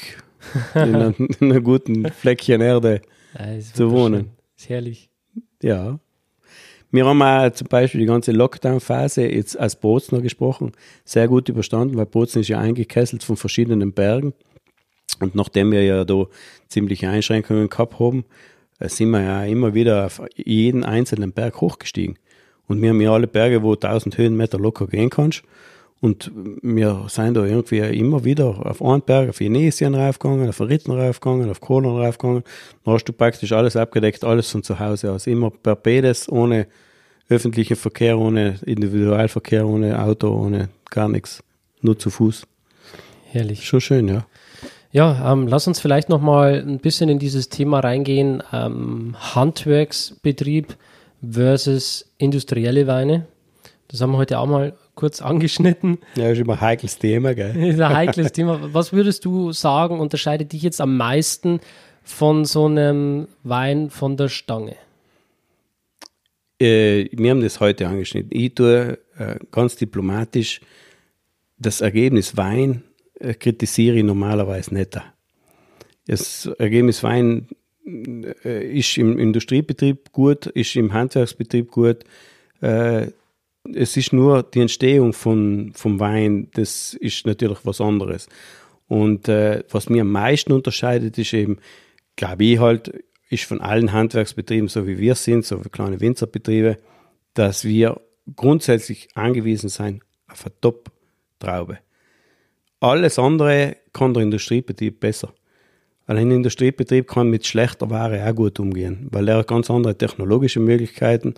[0.76, 3.02] in, einer, in einer guten Fleckchen Erde
[3.34, 4.30] ja, zu wohnen.
[4.56, 5.10] Ist herrlich.
[5.64, 6.00] Ja.
[6.92, 10.72] Wir haben auch zum Beispiel die ganze Lockdown-Phase jetzt als Bozen gesprochen,
[11.04, 14.34] sehr gut überstanden, weil Bozen ist ja eingekesselt von verschiedenen Bergen.
[15.20, 16.26] Und nachdem wir ja da
[16.68, 18.24] ziemliche Einschränkungen gehabt haben,
[18.80, 22.20] äh, sind wir ja immer wieder auf jeden einzelnen Berg hochgestiegen.
[22.68, 25.44] Und wir haben ja alle Berge, wo 1000 Höhenmeter locker gehen kannst.
[26.02, 30.92] Und wir sind da irgendwie immer wieder auf einen Berg, auf Jenesien raufgegangen, auf Ritten
[30.92, 32.44] raufgegangen, auf Kolon raufgegangen.
[32.84, 35.26] Dann hast du praktisch alles abgedeckt, alles von zu Hause aus.
[35.26, 36.68] Immer per Pedes, ohne
[37.30, 41.44] öffentlichen Verkehr, ohne Individualverkehr, ohne Auto, ohne gar nichts.
[41.82, 42.46] Nur zu Fuß.
[43.32, 43.66] Herrlich.
[43.66, 44.26] Schon schön, ja.
[44.92, 48.42] Ja, ähm, lass uns vielleicht noch mal ein bisschen in dieses Thema reingehen.
[48.54, 50.78] Ähm, Handwerksbetrieb
[51.32, 53.28] versus industrielle Weine.
[53.88, 56.00] Das haben wir heute auch mal kurz angeschnitten.
[56.16, 57.56] Ja, ist immer ein heikles Thema, gell?
[57.70, 58.74] ist ein heikles Thema.
[58.74, 61.60] Was würdest du sagen, unterscheidet dich jetzt am meisten
[62.04, 64.76] von so einem Wein von der Stange?
[66.60, 68.32] äh, wir haben das heute angeschnitten.
[68.34, 70.62] Ich tue äh, ganz diplomatisch
[71.58, 72.84] das Ergebnis Wein
[73.20, 75.00] äh, kritisiere ich normalerweise nicht.
[76.08, 77.48] Das Ergebnis Wein
[77.86, 82.04] ist im Industriebetrieb gut, ist im Handwerksbetrieb gut.
[82.62, 83.08] Äh,
[83.74, 88.28] es ist nur die Entstehung von, vom Wein, das ist natürlich was anderes.
[88.88, 91.58] Und äh, was mir am meisten unterscheidet, ist eben,
[92.16, 96.78] glaube ich halt, ist von allen Handwerksbetrieben, so wie wir sind, so wie kleine Winzerbetriebe,
[97.34, 98.00] dass wir
[98.36, 101.80] grundsätzlich angewiesen sein auf eine Top-Traube.
[102.80, 105.34] Alles andere kann der Industriebetrieb besser.
[106.08, 110.60] Weil ein Industriebetrieb kann mit schlechter Ware auch gut umgehen, weil er ganz andere technologische
[110.60, 111.34] Möglichkeiten,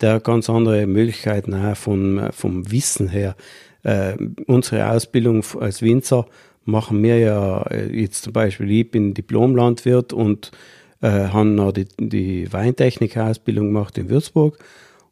[0.00, 3.34] der hat ganz andere Möglichkeiten auch vom, vom Wissen her.
[3.82, 4.14] Äh,
[4.46, 6.26] unsere Ausbildung als Winzer
[6.64, 10.52] machen wir ja äh, jetzt zum Beispiel, ich bin Diplomlandwirt und
[11.00, 14.58] äh, habe noch die, die Weintechnik-Ausbildung gemacht in Würzburg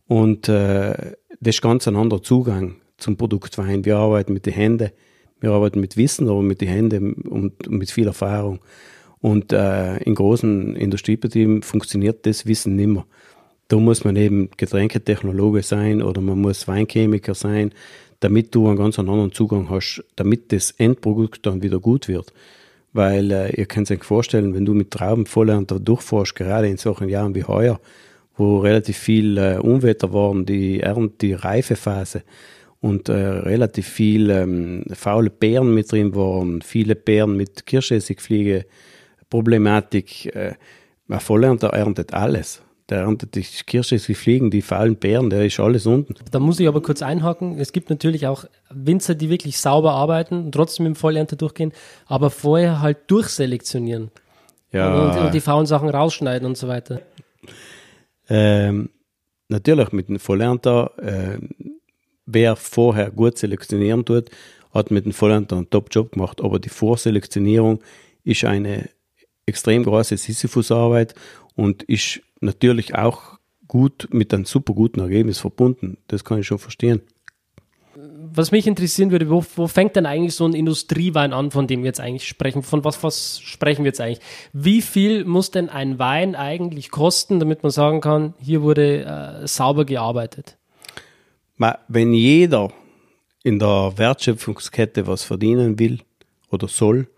[0.06, 3.84] und äh, das ist ganz ein anderer Zugang zum Produkt Wein.
[3.84, 4.90] Wir arbeiten mit den Händen,
[5.40, 8.58] wir arbeiten mit Wissen, aber mit den Händen und, mit viel Erfahrung.
[9.20, 13.04] Und äh, in großen Industriebetrieben funktioniert das Wissen nicht mehr.
[13.68, 17.72] Da muss man eben Getränketechnologe sein oder man muss Weinchemiker sein,
[18.20, 22.33] damit du einen ganz anderen Zugang hast, damit das Endprodukt dann wieder gut wird.
[22.92, 27.09] Weil äh, ihr könnt euch vorstellen, wenn du mit Trauben Vollernter durchfährst, gerade in solchen
[27.09, 27.78] Jahren wie heuer,
[28.37, 32.22] wo relativ viel äh, Unwetter waren, die Ernte, die Reifephase
[32.81, 38.64] und äh, relativ viel ähm, faule Beeren mit drin waren, viele Beeren mit Kirschessigfliege,
[39.30, 40.34] Problematik.
[40.34, 40.54] Äh,
[41.08, 42.62] ein Vollernter erntet alles.
[42.88, 46.14] Der erntet die Kirsche, sie fliegen, die faulen Beeren, der ist alles unten.
[46.30, 47.58] Da muss ich aber kurz einhaken.
[47.58, 51.72] Es gibt natürlich auch Winzer, die wirklich sauber arbeiten und trotzdem im Vollernte durchgehen,
[52.06, 54.10] aber vorher halt durchselektionieren.
[54.72, 54.94] Ja.
[54.94, 57.02] Und, und die faulen Sachen rausschneiden und so weiter.
[58.30, 58.88] Ähm,
[59.48, 61.38] natürlich mit dem Vollernter, äh,
[62.24, 64.30] wer vorher gut selektionieren tut,
[64.72, 67.80] hat mit dem Vollernter einen Top-Job gemacht, aber die Vorselektionierung
[68.24, 68.88] ist eine
[69.48, 71.14] extrem große Sisyphus-Arbeit
[71.56, 75.98] und ist natürlich auch gut mit einem super guten Ergebnis verbunden.
[76.06, 77.02] Das kann ich schon verstehen.
[78.30, 81.80] Was mich interessieren würde, wo, wo fängt denn eigentlich so ein Industriewein an, von dem
[81.80, 82.62] wir jetzt eigentlich sprechen?
[82.62, 84.24] Von was, was sprechen wir jetzt eigentlich?
[84.52, 89.46] Wie viel muss denn ein Wein eigentlich kosten, damit man sagen kann, hier wurde äh,
[89.48, 90.56] sauber gearbeitet?
[91.88, 92.72] Wenn jeder
[93.42, 95.98] in der Wertschöpfungskette was verdienen will
[96.50, 97.08] oder soll,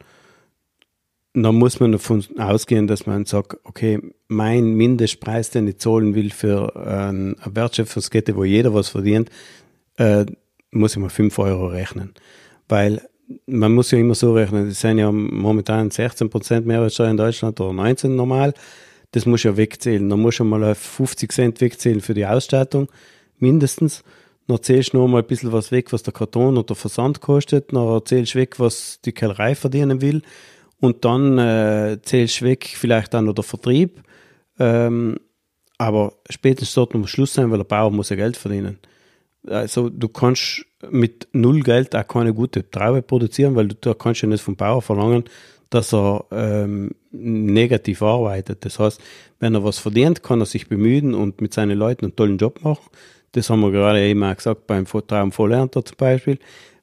[1.32, 6.30] dann muss man davon ausgehen, dass man sagt, okay, mein Mindestpreis, den ich zahlen will
[6.30, 9.30] für eine Wertschöpfungskette, wo jeder was verdient,
[9.96, 10.26] äh,
[10.72, 12.14] muss ich mal 5 Euro rechnen.
[12.68, 13.02] Weil
[13.46, 17.72] man muss ja immer so rechnen, es sind ja momentan 16% Mehrwertsteuer in Deutschland oder
[17.72, 18.52] 19 normal.
[19.12, 20.08] Das muss ja wegzählen.
[20.08, 22.88] Dann muss ich mal 50 Cent wegzählen für die Ausstattung,
[23.38, 24.02] mindestens.
[24.48, 27.20] Dann zählst du noch mal ein bisschen was weg, was der Karton oder der Versand
[27.20, 27.72] kostet.
[27.72, 30.22] Dann zählst du weg, was die Kellerei verdienen will
[30.80, 34.02] und dann äh, zählst du weg vielleicht dann noch der Vertrieb.
[34.58, 35.18] Ähm,
[35.78, 38.78] aber spätestens dort muss Schluss sein, weil der Bauer muss ja Geld verdienen.
[39.46, 44.22] Also du kannst mit null Geld auch keine gute Traube produzieren, weil du da kannst
[44.22, 45.24] ja nicht vom Bauer verlangen,
[45.70, 48.64] dass er ähm, negativ arbeitet.
[48.64, 49.00] Das heißt,
[49.38, 52.62] wenn er was verdient, kann er sich bemühen und mit seinen Leuten einen tollen Job
[52.62, 52.90] machen.
[53.32, 56.38] Das haben wir gerade eben auch gesagt beim Traum zum Beispiel.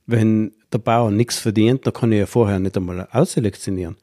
[0.06, 3.98] Wenn der Bauer nichts verdient, dann kann er ja vorher nicht einmal ausselektionieren.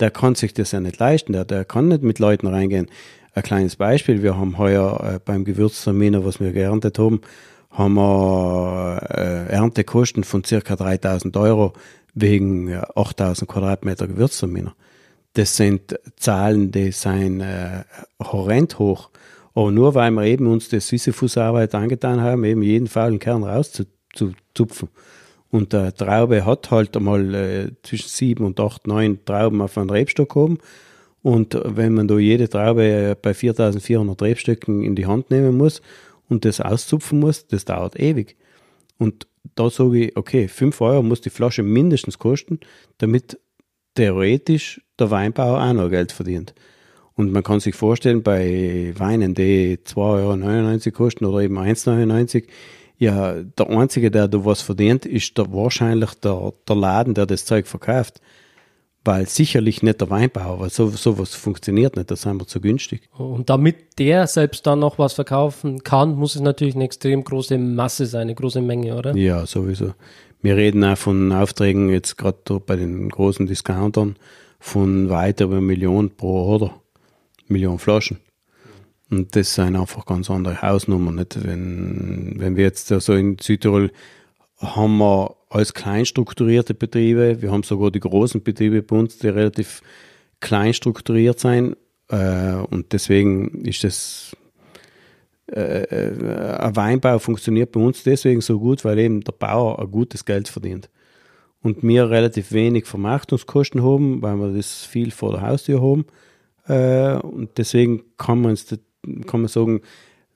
[0.00, 2.88] Der kann sich das ja nicht leisten, der, der kann nicht mit Leuten reingehen.
[3.34, 7.22] Ein kleines Beispiel, wir haben heuer äh, beim Gewürztraminer, was wir geerntet haben,
[7.70, 11.72] haben wir äh, Erntekosten von circa 3000 Euro
[12.14, 14.74] wegen äh, 8000 Quadratmeter Gewürztraminer.
[15.34, 17.84] Das sind Zahlen, die sind äh,
[18.22, 19.08] horrend hoch.
[19.54, 24.88] Aber nur weil wir eben uns das Sisyphus-Arbeit angetan haben, eben jeden faulen Kern rauszuzupfen.
[25.52, 29.90] Und der Traube hat halt einmal äh, zwischen sieben und acht, neun Trauben auf einen
[29.90, 30.56] Rebstock oben.
[31.20, 35.82] Und wenn man da jede Traube äh, bei 4400 Rebstöcken in die Hand nehmen muss
[36.30, 38.36] und das auszupfen muss, das dauert ewig.
[38.96, 42.58] Und da sage ich, okay, 5 Euro muss die Flasche mindestens kosten,
[42.96, 43.38] damit
[43.94, 46.54] theoretisch der Weinbauer auch noch Geld verdient.
[47.14, 52.46] Und man kann sich vorstellen, bei Weinen, die 2,99 Euro kosten oder eben 1,99 Euro,
[53.02, 57.44] ja, der Einzige, der da was verdient, ist der, wahrscheinlich der, der Laden, der das
[57.44, 58.20] Zeug verkauft.
[59.04, 63.08] Weil sicherlich nicht der Weinbauer, weil so, sowas funktioniert nicht, das ist einfach zu günstig.
[63.18, 67.58] Und damit der selbst dann noch was verkaufen kann, muss es natürlich eine extrem große
[67.58, 69.16] Masse sein, eine große Menge, oder?
[69.16, 69.94] Ja, sowieso.
[70.40, 74.14] Wir reden auch von Aufträgen jetzt gerade bei den großen Discountern
[74.60, 76.80] von weit über eine Million pro Order.
[77.48, 78.18] Million Flaschen.
[79.12, 81.16] Und das sind einfach ganz andere Hausnummern.
[81.16, 81.46] Nicht?
[81.46, 83.92] Wenn, wenn wir jetzt so in Südtirol
[84.58, 89.28] haben wir als klein strukturierte Betriebe, wir haben sogar die großen Betriebe bei uns, die
[89.28, 89.82] relativ
[90.40, 91.76] klein strukturiert sein.
[92.08, 94.34] Äh, und deswegen ist das
[95.52, 99.90] äh, äh, ein Weinbau funktioniert bei uns deswegen so gut, weil eben der Bauer ein
[99.90, 100.88] gutes Geld verdient.
[101.60, 106.06] Und wir relativ wenig Vermarktungskosten haben, weil wir das viel vor der Haustür haben.
[107.22, 108.56] Und deswegen kann man,
[109.26, 109.80] kann man sagen,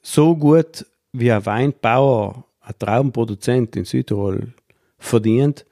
[0.03, 4.53] so gut wie ein Weinbauer, ein Traubenproduzent in Südtirol
[4.99, 5.65] verdient,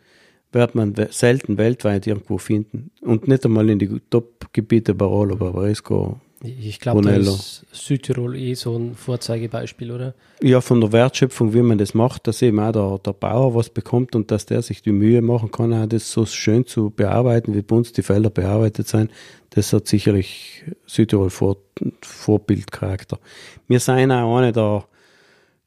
[0.53, 2.91] wird man selten weltweit irgendwo finden.
[3.01, 8.77] Und nicht einmal in die Top-Gebiete Barolo, Barbaresco, ich glaube, da ist Südtirol eh so
[8.77, 10.15] ein Vorzeigebeispiel, oder?
[10.43, 13.71] Ja, von der Wertschöpfung, wie man das macht, dass eben auch der, der Bauer was
[13.71, 17.55] bekommt und dass der sich die Mühe machen kann, auch das so schön zu bearbeiten,
[17.55, 19.11] wie bei uns die Felder bearbeitet sind,
[19.51, 21.57] das hat sicherlich Südtirol Vor
[22.03, 23.19] Vorbildcharakter.
[23.67, 24.85] Wir sind auch eine der,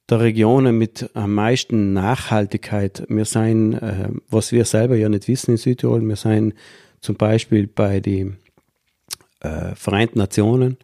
[0.09, 3.03] der Regionen mit am meisten Nachhaltigkeit.
[3.09, 6.53] Wir sind, äh, was wir selber ja nicht wissen in Südtirol, wir sind
[7.01, 8.37] zum Beispiel bei den
[9.39, 10.77] äh, Vereinten Nationen,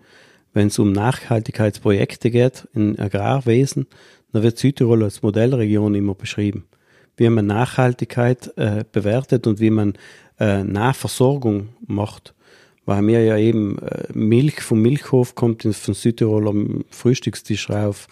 [0.54, 3.88] wenn es um Nachhaltigkeitsprojekte geht im Agrarwesen,
[4.32, 6.66] dann wird Südtirol als Modellregion immer beschrieben.
[7.18, 9.94] Wie man Nachhaltigkeit äh, bewertet und wie man
[10.40, 12.34] äh, Nahversorgung macht.
[12.86, 18.08] Weil mir ja eben äh, Milch vom Milchhof kommt von Südtirol am Frühstückstisch rauf.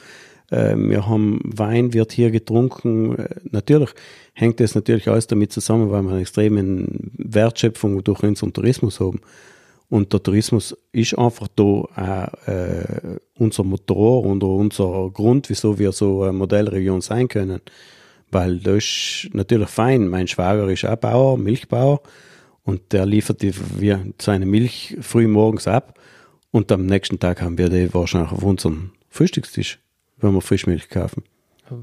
[0.51, 3.17] Äh, wir haben Wein, wird hier getrunken.
[3.17, 3.89] Äh, natürlich
[4.33, 9.19] hängt das natürlich alles damit zusammen, weil wir eine extreme Wertschöpfung durch unseren Tourismus haben.
[9.91, 15.91] Und der Tourismus ist einfach da auch, äh, unser Motor und unser Grund, wieso wir
[15.91, 17.59] so eine Modellregion sein können.
[18.31, 20.07] Weil das ist natürlich fein.
[20.07, 21.99] Mein Schwager ist auch Bauer, Milchbauer.
[22.63, 25.99] Und der liefert die, wir, seine Milch früh morgens ab.
[26.51, 29.77] Und am nächsten Tag haben wir die wahrscheinlich auf unserem Frühstückstisch,
[30.19, 31.23] wenn wir Frischmilch kaufen.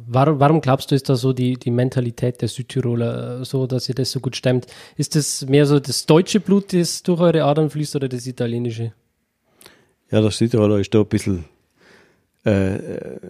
[0.07, 3.89] Warum, warum glaubst du, ist da so die, die Mentalität der Südtiroler äh, so, dass
[3.89, 4.67] ihr das so gut stemmt?
[4.97, 8.93] Ist das mehr so das deutsche Blut, das durch eure Adern fließt oder das italienische?
[10.11, 11.45] Ja, der Südtiroler ist da ein bisschen,
[12.45, 12.79] äh,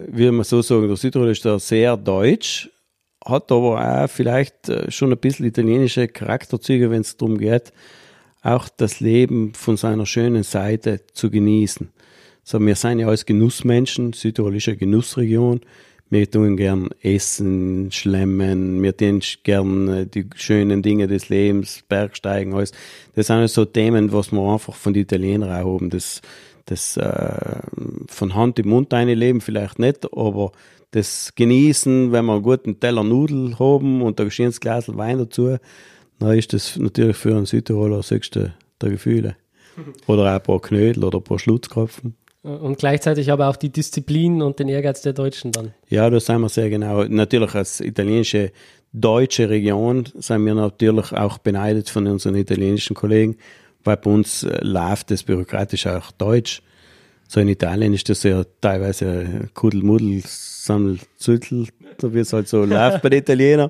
[0.07, 2.69] wie man so sagen, der Südtiroler ist da sehr deutsch,
[3.23, 7.71] hat aber auch vielleicht äh, schon ein bisschen italienische Charakterzüge, wenn es darum geht,
[8.41, 11.89] auch das Leben von seiner schönen Seite zu genießen.
[12.43, 15.61] So, wir sind ja als Genussmenschen, Südtirol ist eine Genussregion.
[16.11, 22.53] Wir tun gern essen, schlemmen, wir tun gern äh, die schönen Dinge des Lebens, Bergsteigen,
[22.53, 22.71] alles.
[23.15, 25.89] Das sind so Themen, was wir einfach von den Italienern haben.
[25.91, 26.21] Das,
[26.65, 27.61] das äh,
[28.07, 30.51] von Hand im Mund eine leben vielleicht nicht, aber
[30.91, 35.57] das Genießen, wenn wir einen guten Teller Nudeln haben und ein schönes Glas Wein dazu,
[36.17, 39.35] dann ist das natürlich für einen Südtiroler das höchste der Gefühle.
[40.07, 42.15] Oder auch ein paar Knödel oder ein paar Schlutzkropfen.
[42.41, 45.73] Und gleichzeitig aber auch die Disziplin und den Ehrgeiz der Deutschen dann.
[45.89, 47.03] Ja, das sind wir sehr genau.
[47.03, 48.51] Natürlich als italienische
[48.93, 53.35] deutsche Region sind wir natürlich auch beneidet von unseren italienischen Kollegen,
[53.83, 56.61] weil bei uns äh, läuft das bürokratisch auch Deutsch.
[57.27, 61.67] So in Italien ist das ja teilweise Kudelmudel, Sammelzüttel,
[61.99, 63.69] so wie es halt so läuft bei den Italienern.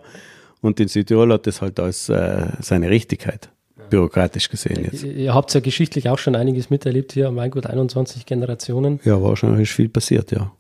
[0.61, 3.49] Und in Südtirol hat das halt als äh, seine Richtigkeit
[3.89, 5.03] bürokratisch gesehen jetzt.
[5.03, 8.99] Ihr habt ja geschichtlich auch schon einiges miterlebt hier, mein Gott, 21 Generationen.
[9.03, 10.51] Ja, wahrscheinlich ist viel passiert, ja.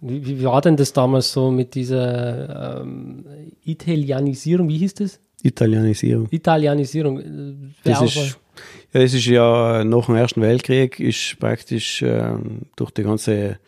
[0.00, 3.24] Wie, wie war denn das damals so mit dieser ähm,
[3.64, 5.20] Italianisierung, wie hieß das?
[5.42, 6.28] Italianisierung.
[6.30, 7.20] Italianisierung.
[7.20, 7.54] Äh,
[7.84, 8.22] das ist, ja,
[8.92, 12.32] das ist ja nach dem Ersten Weltkrieg ist praktisch äh,
[12.76, 13.58] durch die ganze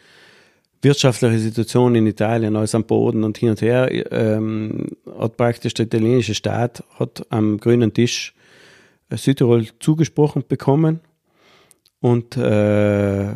[0.82, 4.88] wirtschaftliche Situation in Italien, alles am Boden und hin und her, ähm,
[5.18, 8.34] hat praktisch der italienische Staat hat am grünen Tisch
[9.10, 11.00] Südtirol zugesprochen bekommen.
[12.00, 13.34] Und äh,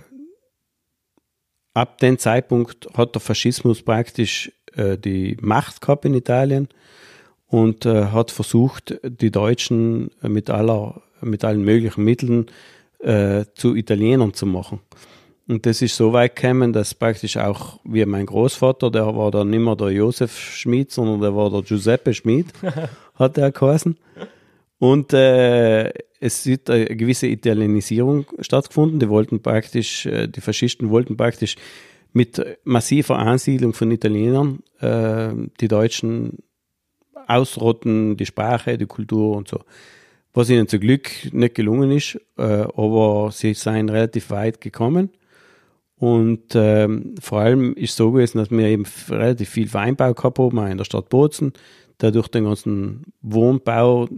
[1.74, 6.68] ab dem Zeitpunkt hat der Faschismus praktisch äh, die Macht gehabt in Italien
[7.46, 12.46] und äh, hat versucht, die Deutschen mit, aller, mit allen möglichen Mitteln
[12.98, 14.80] äh, zu Italienern zu machen.
[15.46, 19.48] Und das ist so weit gekommen, dass praktisch auch, wie mein Großvater, der war dann
[19.48, 22.48] nicht mehr der Josef Schmid, sondern der war der Giuseppe Schmid,
[23.14, 23.96] hat er geheißen.
[24.78, 29.00] Und äh, es ist eine gewisse Italienisierung stattgefunden.
[29.00, 31.56] Die wollten praktisch, äh, die Faschisten wollten praktisch
[32.12, 36.38] mit massiver Ansiedlung von Italienern äh, die Deutschen
[37.26, 39.60] ausrotten, die Sprache, die Kultur und so.
[40.32, 45.10] Was ihnen zum Glück nicht gelungen ist, äh, aber sie seien relativ weit gekommen.
[45.96, 50.58] Und ähm, vor allem ist so gewesen, dass wir eben relativ viel Weinbau gehabt haben,
[50.58, 51.52] auch in der Stadt Bozen,
[52.00, 54.08] der durch den ganzen Wohnbau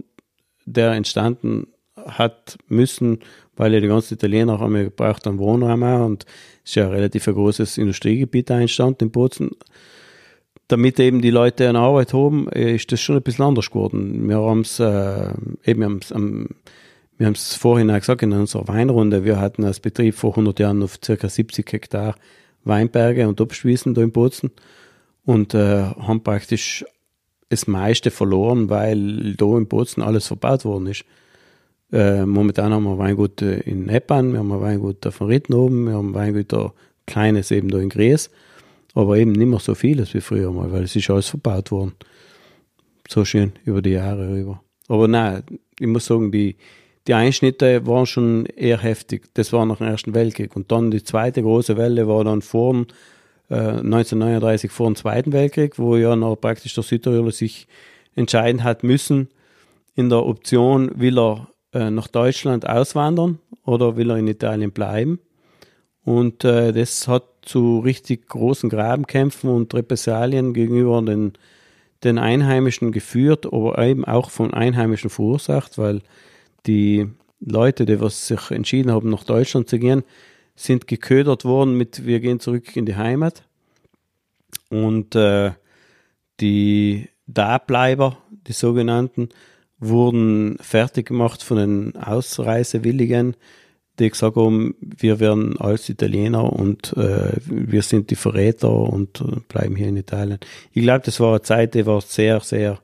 [0.65, 3.19] der entstanden hat müssen,
[3.55, 6.25] weil ja die ganzen Italiener haben ja gebraucht einen Wohnraum auch und
[6.63, 9.51] es ist ja ein relativ großes Industriegebiet entstanden in Bozen.
[10.67, 14.27] Damit eben die Leute eine Arbeit haben, ist das schon ein bisschen anders geworden.
[14.29, 15.33] Wir haben es äh,
[15.65, 16.47] eben am,
[17.17, 20.59] wir haben es vorhin auch gesagt in unserer Weinrunde, wir hatten als Betrieb vor 100
[20.59, 21.27] Jahren auf ca.
[21.27, 22.15] 70 Hektar
[22.63, 24.51] Weinberge und Obstwiesen da in Bozen
[25.25, 26.85] und äh, haben praktisch
[27.51, 31.05] das meiste verloren, weil da in Bozen alles verbaut worden ist.
[31.91, 35.85] Äh, momentan haben wir Weingut äh, in Neppan, wir haben ein Weingut von Ritten oben,
[35.85, 36.53] wir haben ein Weingut
[37.05, 38.29] kleines eben da in Gries,
[38.93, 41.93] aber eben nicht mehr so vieles wie früher mal, weil es ist alles verbaut worden.
[43.09, 44.63] So schön über die Jahre rüber.
[44.87, 45.43] Aber nein,
[45.79, 46.55] ich muss sagen, die,
[47.07, 49.33] die Einschnitte waren schon eher heftig.
[49.33, 50.55] Das war nach dem Ersten Weltkrieg.
[50.55, 52.85] Und dann die zweite große Welle war dann vor
[53.51, 57.67] äh, 1939 vor dem Zweiten Weltkrieg, wo ja noch praktisch der Südtiroler sich
[58.15, 59.29] entscheiden hat müssen,
[59.93, 65.19] in der Option, will er äh, nach Deutschland auswandern oder will er in Italien bleiben.
[66.03, 71.33] Und äh, das hat zu richtig großen Grabenkämpfen und Repressalien gegenüber den,
[72.03, 76.01] den Einheimischen geführt, aber eben auch von Einheimischen verursacht, weil
[76.65, 77.07] die
[77.41, 80.03] Leute, die was sich entschieden haben, nach Deutschland zu gehen,
[80.55, 83.43] sind geködert worden mit, wir gehen zurück in die Heimat.
[84.69, 85.51] Und äh,
[86.39, 89.29] die Dableiber, die sogenannten,
[89.79, 93.35] wurden fertig gemacht von den Ausreisewilligen,
[93.99, 99.39] die gesagt haben, wir werden als Italiener und äh, wir sind die Verräter und äh,
[99.47, 100.39] bleiben hier in Italien.
[100.73, 102.79] Ich glaube, das war eine Zeit, die war sehr, sehr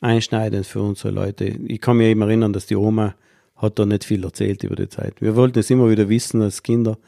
[0.00, 1.46] einschneidend für unsere Leute.
[1.46, 3.14] Ich kann mich eben erinnern, dass die Oma
[3.56, 5.20] hat da nicht viel erzählt über die Zeit.
[5.20, 6.98] Wir wollten es immer wieder wissen als Kinder,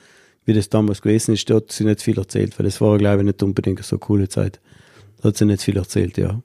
[0.44, 1.50] wie das damals gewesen ist.
[1.50, 4.00] Da hat sie nicht viel erzählt, weil es war, glaube ich, nicht unbedingt so eine
[4.00, 4.60] coole Zeit.
[5.20, 6.40] Da hat sie nicht viel erzählt, ja.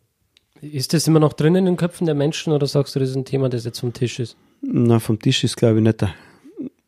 [0.62, 3.16] Ist das immer noch drin in den Köpfen der Menschen oder sagst du, das ist
[3.16, 4.38] ein Thema, das jetzt vom Tisch ist?
[4.62, 6.06] Na, vom Tisch ist, glaube ich, nicht.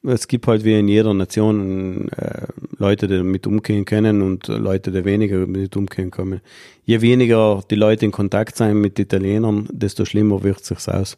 [0.03, 2.47] Es gibt halt wie in jeder Nation äh,
[2.77, 6.41] Leute, die damit umgehen können und Leute, die weniger damit umgehen können.
[6.85, 11.17] Je weniger die Leute in Kontakt sein mit Italienern, desto schlimmer wird es sich aus.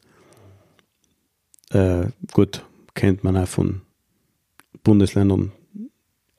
[1.75, 2.63] Äh, gut,
[2.93, 3.81] kennt man auch von
[4.83, 5.51] Bundesländern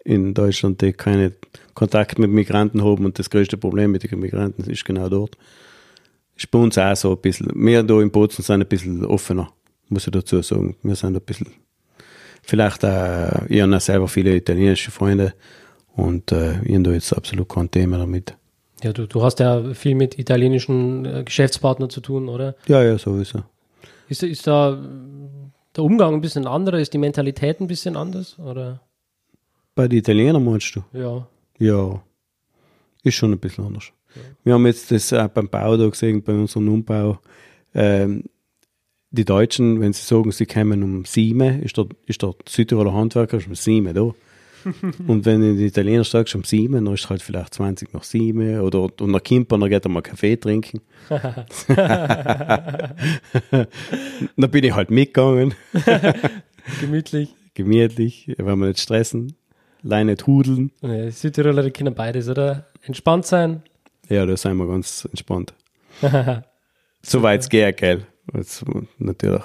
[0.02, 1.32] in Deutschland, die keine
[1.74, 5.36] Kontakt mit Migranten haben und das größte Problem mit den Migranten ist genau dort.
[6.36, 9.52] Ist bei uns auch so ein bisschen, wir da in Bozen sind ein bisschen offener,
[9.88, 10.74] muss ich dazu sagen.
[10.82, 11.48] Wir sind ein bisschen,
[12.42, 15.34] vielleicht auch, ich habe selber viele italienische Freunde
[15.96, 18.34] und äh, ich habe da jetzt absolut kein Thema damit.
[18.82, 22.54] Ja, du, du hast ja viel mit italienischen äh, Geschäftspartnern zu tun, oder?
[22.68, 23.42] Ja, ja, sowieso.
[24.08, 24.80] Ist, ist da
[25.74, 26.78] der Umgang ein bisschen anderer?
[26.78, 28.38] Ist die Mentalität ein bisschen anders?
[28.38, 28.80] Oder?
[29.74, 30.82] Bei den Italienern meinst du?
[30.92, 31.26] Ja.
[31.58, 32.02] Ja,
[33.02, 33.92] ist schon ein bisschen anders.
[34.44, 37.18] Wir haben jetzt das auch beim Bau da gesehen, bei unserem Umbau.
[37.74, 38.24] Ähm,
[39.10, 43.40] die Deutschen, wenn sie sagen, sie kommen um sieben, ist der, ist der Südtiroler Handwerker
[43.40, 44.14] schon um sieben da.
[45.06, 48.02] und wenn du die Italiener sagst, um sieben, dann ist es halt vielleicht 20 nach
[48.02, 50.80] sieben oder und nach Kimper, dann geht er mal Kaffee trinken.
[51.08, 51.30] dann
[54.36, 55.54] bin ich halt mitgegangen.
[56.80, 57.34] Gemütlich.
[57.54, 59.34] Gemütlich, wenn wir nicht stressen,
[59.84, 60.72] alleine nicht hudeln.
[60.82, 62.66] Ja, Südtiroler, die können beides, oder?
[62.82, 63.62] Entspannt sein,
[64.08, 65.54] ja, da sind wir ganz entspannt.
[67.02, 68.06] Soweit es geht, gell?
[68.34, 68.64] Jetzt,
[68.98, 69.42] natürlich.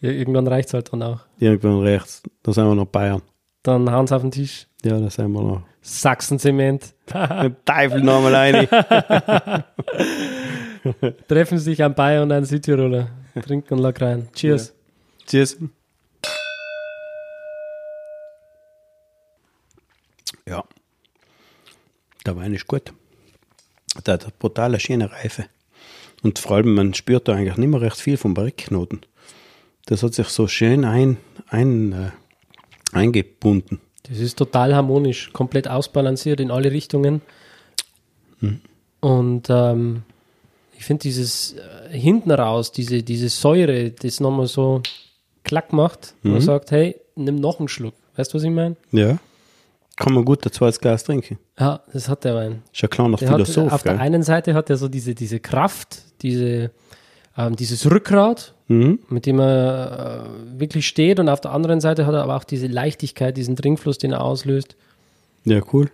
[0.00, 1.20] Ja, irgendwann reicht es halt dann auch.
[1.38, 2.22] Irgendwann rechts.
[2.42, 3.22] Da sind wir noch Bayern.
[3.66, 4.66] Dann hauen sie auf den Tisch.
[4.84, 5.62] Ja, da sind wir noch.
[5.80, 6.94] Sachsen-Zement.
[7.64, 8.68] Teufel nochmal rein.
[11.28, 13.08] Treffen sich ein Bayern und ein Südtiroler.
[13.42, 14.28] Trinken und lock rein.
[14.34, 14.68] Cheers.
[14.68, 14.74] Ja.
[15.26, 15.56] Cheers.
[20.46, 20.62] Ja.
[22.24, 22.92] Der Wein ist gut
[24.04, 25.46] der hat brutale schöne Reife.
[26.22, 29.00] Und vor allem, man spürt da eigentlich nicht mehr recht viel vom Barrikknoten.
[29.86, 32.10] Das hat sich so schön ein, ein, äh,
[32.92, 33.80] eingebunden.
[34.08, 37.22] Das ist total harmonisch, komplett ausbalanciert in alle Richtungen.
[38.40, 38.60] Mhm.
[39.00, 40.02] Und ähm,
[40.76, 44.82] ich finde dieses äh, hinten raus, diese, diese Säure, das nochmal so
[45.42, 46.32] klack macht, mhm.
[46.32, 47.94] man sagt, hey, nimm noch einen Schluck.
[48.16, 48.76] Weißt du, was ich meine?
[48.92, 49.18] Ja.
[49.96, 51.38] Kann man gut dazu als Glas trinken.
[51.58, 52.62] Ja, das hat der Wein.
[52.70, 53.66] Ist ja klar noch der Philosoph.
[53.66, 53.94] Hat, auf gell?
[53.94, 56.70] der einen Seite hat er so diese, diese Kraft, diese,
[57.36, 58.98] ähm, dieses Rückgrat, mhm.
[59.08, 62.44] mit dem er äh, wirklich steht, und auf der anderen Seite hat er aber auch
[62.44, 64.76] diese Leichtigkeit, diesen Trinkfluss, den er auslöst.
[65.44, 65.90] Ja, cool.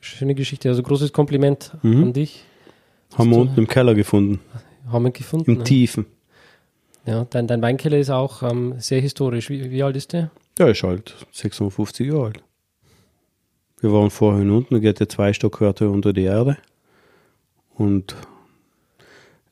[0.00, 0.68] Schöne Geschichte.
[0.68, 2.04] Also großes Kompliment mhm.
[2.04, 2.44] an dich.
[3.16, 4.40] Haben wir unten im Keller gefunden.
[4.90, 5.50] Haben wir gefunden.
[5.50, 5.64] Im ja.
[5.64, 6.06] Tiefen.
[7.06, 9.50] Ja, dein, dein Weinkeller ist auch ähm, sehr historisch.
[9.50, 10.30] Wie, wie alt ist der?
[10.58, 12.42] Der ist halt 650 Jahre alt.
[13.80, 16.58] Wir waren vorhin unten, geht ja zwei Stockhörter unter die Erde.
[17.74, 18.14] Und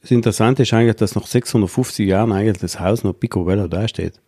[0.01, 4.20] das Interessante ist eigentlich, dass nach 650 Jahren eigentlich das Haus noch picobello dasteht.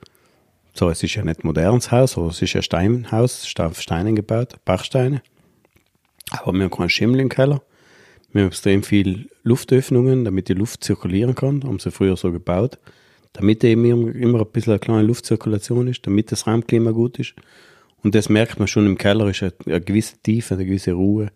[0.74, 5.22] So, es ist ja nicht modernes Haus, aber es ist ein Steinhaus, Steinen gebaut, Bachsteine.
[6.30, 7.62] Aber wir haben keinen Schimmel im Keller.
[8.32, 11.64] Wir haben extrem viel Luftöffnungen, damit die Luft zirkulieren kann.
[11.64, 12.78] Haben sie früher so gebaut.
[13.32, 17.34] Damit eben immer ein bisschen eine kleine Luftzirkulation ist, damit das Raumklima gut ist.
[18.02, 21.30] Und das merkt man schon im Keller, ist eine gewisse Tiefe, eine gewisse Ruhe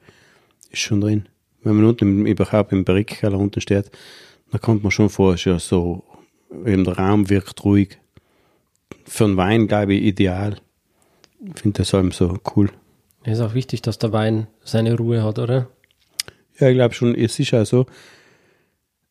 [0.71, 1.29] ist schon drin.
[1.65, 3.91] Wenn man unten im, überhaupt im Barrikkeller unten steht,
[4.51, 6.05] dann kommt man schon vor, ist ja so,
[6.65, 7.99] eben der Raum wirkt ruhig.
[9.05, 10.57] Für einen Wein, glaube ich, ideal.
[11.41, 12.71] Ich finde das allem so cool.
[13.25, 15.69] Ist auch wichtig, dass der Wein seine Ruhe hat, oder?
[16.59, 17.87] Ja, ich glaube schon, es ist ja so,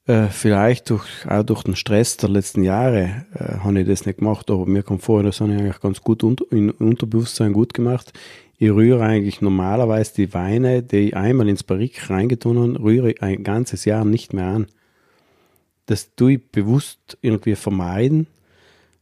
[0.06, 4.20] äh, vielleicht durch, auch durch den Stress der letzten Jahre äh, habe ich das nicht
[4.20, 7.74] gemacht, aber mir kommt vor, das habe ich eigentlich ganz gut unter, in Unterbewusstsein gut
[7.74, 8.12] gemacht.
[8.58, 13.22] Ich rühre eigentlich normalerweise die Weine, die ich einmal ins Barrik reingetan habe, rühre ich
[13.22, 14.68] ein ganzes Jahr nicht mehr an.
[15.86, 18.28] Das tue ich bewusst irgendwie vermeiden,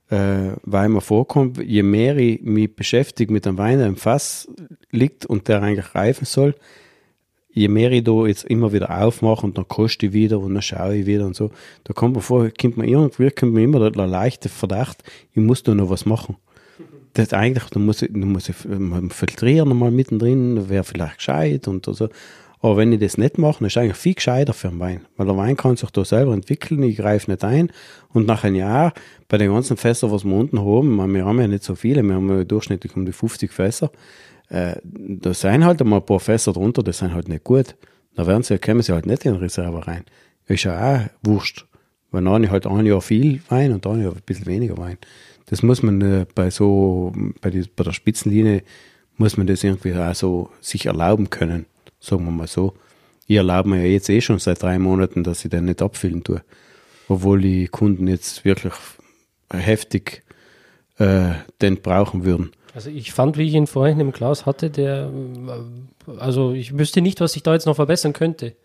[0.09, 4.47] äh, weil mir vorkommt, je mehr ich mich beschäftige mit einem Wein, der im Fass
[4.89, 6.55] liegt und der eigentlich reifen soll,
[7.53, 10.61] je mehr ich da jetzt immer wieder aufmache und dann koste ich wieder und dann
[10.61, 11.51] schaue ich wieder und so,
[11.83, 15.63] da kommt mir vor, kommt mir irgendwie kommt mir immer der leichte Verdacht, ich muss
[15.63, 16.37] da noch was machen.
[17.13, 21.85] Das eigentlich, da muss ich, da muss ich filtrieren nochmal mittendrin, wäre vielleicht gescheit und
[21.85, 22.09] so.
[22.61, 25.01] Aber wenn ich das nicht mache, dann ist eigentlich viel gescheiter für den Wein.
[25.17, 27.71] Weil der Wein kann sich da selber entwickeln, ich greife nicht ein.
[28.09, 28.93] Und nach einem Jahr,
[29.27, 32.13] bei den ganzen Fässern, was wir unten haben, wir haben ja nicht so viele, wir
[32.13, 33.91] haben ja durchschnittlich um die 50 Fässer,
[34.49, 37.75] äh, da sind halt einmal ein paar Fässer drunter, die sind halt nicht gut.
[38.15, 40.03] Da werden sie, kommen sie halt nicht in Reserve rein.
[40.45, 41.65] Ist ja auch wurscht.
[42.13, 44.97] Habe ich halt ein Jahr viel Wein und dann Jahr ein bisschen weniger Wein.
[45.45, 48.63] Das muss man äh, bei so, bei, die, bei der Spitzenlinie
[49.17, 51.65] muss man das irgendwie auch so sich erlauben können,
[51.99, 52.73] sagen wir mal so.
[53.27, 56.23] Ich erlaube mir ja jetzt eh schon seit drei Monaten, dass ich den nicht abfüllen
[56.23, 56.41] tue.
[57.07, 58.73] Obwohl die Kunden jetzt wirklich
[59.53, 60.23] heftig
[60.97, 62.51] äh, den brauchen würden.
[62.73, 65.11] Also ich fand, wie ich ihn vorhin im Glas hatte, der,
[66.17, 68.55] also ich wüsste nicht, was ich da jetzt noch verbessern könnte.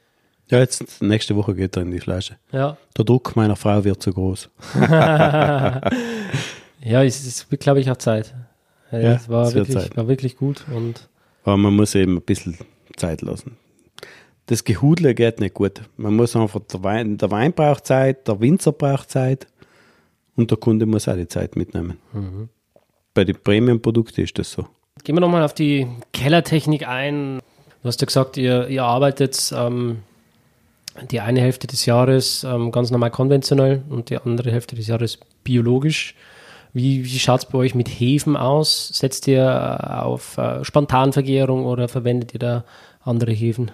[0.48, 2.36] Ja, jetzt nächste Woche geht er in die Flasche.
[2.52, 2.76] Ja.
[2.96, 4.48] Der Druck meiner Frau wird zu groß.
[4.80, 5.82] ja,
[7.02, 8.32] es ist, glaube ich, auch Zeit.
[8.92, 9.96] Ja, es war, es wird wirklich, Zeit.
[9.96, 11.08] war wirklich gut und
[11.42, 12.56] Aber man muss eben ein bisschen
[12.96, 13.56] Zeit lassen.
[14.46, 15.82] Das Gehudle geht nicht gut.
[15.96, 19.48] Man muss einfach, der Wein, der Wein braucht Zeit, der Winzer braucht Zeit
[20.36, 21.98] und der Kunde muss auch die Zeit mitnehmen.
[23.12, 24.68] Bei den Premium-Produkten ist das so.
[25.02, 27.40] Gehen wir nochmal auf die Kellertechnik ein.
[27.82, 30.02] Du hast ja gesagt, ihr, ihr arbeitet ähm,
[31.10, 35.18] die eine Hälfte des Jahres ähm, ganz normal konventionell und die andere Hälfte des Jahres
[35.44, 36.14] biologisch.
[36.72, 38.88] Wie, wie schaut es bei euch mit Hefen aus?
[38.88, 42.64] Setzt ihr äh, auf äh, Spontanvergärung oder verwendet ihr da
[43.00, 43.70] andere Hefen?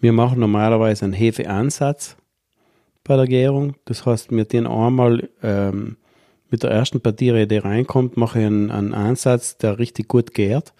[0.00, 2.16] Wir machen normalerweise einen Hefeansatz
[3.02, 3.76] bei der Gärung.
[3.84, 5.96] Das heißt, wir den einmal ähm,
[6.50, 10.72] mit der ersten Partie, die reinkommt, mache ich einen, einen Ansatz, der richtig gut gärt.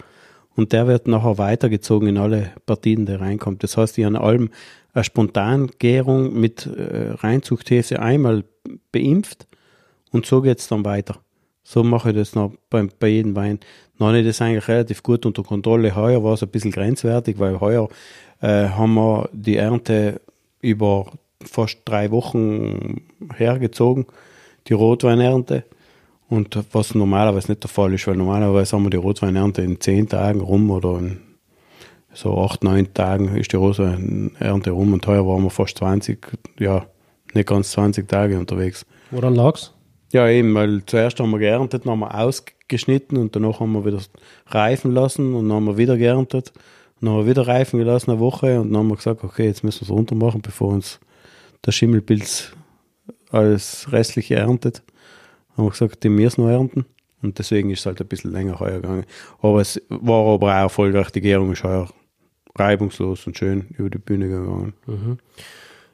[0.55, 3.63] Und der wird nachher weitergezogen in alle Partien, die reinkommt.
[3.63, 4.51] Das heißt, ich habe allem
[4.95, 8.45] eine Spontangärung mit äh, Reinzuchthese einmal
[8.93, 9.47] beimpft
[10.13, 11.19] und so geht es dann weiter.
[11.65, 13.59] So mache ich das noch bei, bei jedem Wein.
[13.99, 15.97] Noch habe ich das eigentlich relativ gut unter Kontrolle.
[15.97, 17.89] Heuer war es ein bisschen grenzwertig, weil heuer
[18.41, 20.21] äh, haben wir die Ernte
[20.61, 21.11] über
[21.43, 23.03] fast drei Wochen
[23.35, 24.07] hergezogen,
[24.69, 25.65] die Rotweinernte.
[26.29, 30.09] Und was normalerweise nicht der Fall ist, weil normalerweise haben wir die Rotweinernte in zehn
[30.09, 31.19] Tagen rum oder in
[32.15, 36.19] so acht, neun Tagen ist die Rotweinernte rum und heuer waren wir fast 20,
[36.59, 36.87] ja,
[37.35, 38.87] nicht ganz 20 Tage unterwegs.
[39.11, 39.75] Woran lag's?
[40.13, 43.85] Ja, eben, weil zuerst haben wir geerntet, dann haben wir ausgeschnitten und danach haben wir
[43.85, 44.01] wieder
[44.47, 46.53] reifen lassen und dann haben wir wieder geerntet.
[47.01, 49.47] Und dann haben wir wieder reifen gelassen eine Woche und dann haben wir gesagt, okay,
[49.47, 51.01] jetzt müssen wir es runter machen, bevor uns
[51.67, 52.53] der Schimmelpilz
[53.31, 54.83] alles restliche erntet.
[55.57, 56.87] Haben wir gesagt, die müssen noch ernten.
[57.21, 59.07] Und deswegen ist es halt ein bisschen länger heuer gegangen.
[59.41, 61.11] Aber es war aber auch erfolgreich.
[61.11, 61.89] Die Gärung ist heuer
[62.57, 64.75] reibungslos und schön über die Bühne gegangen.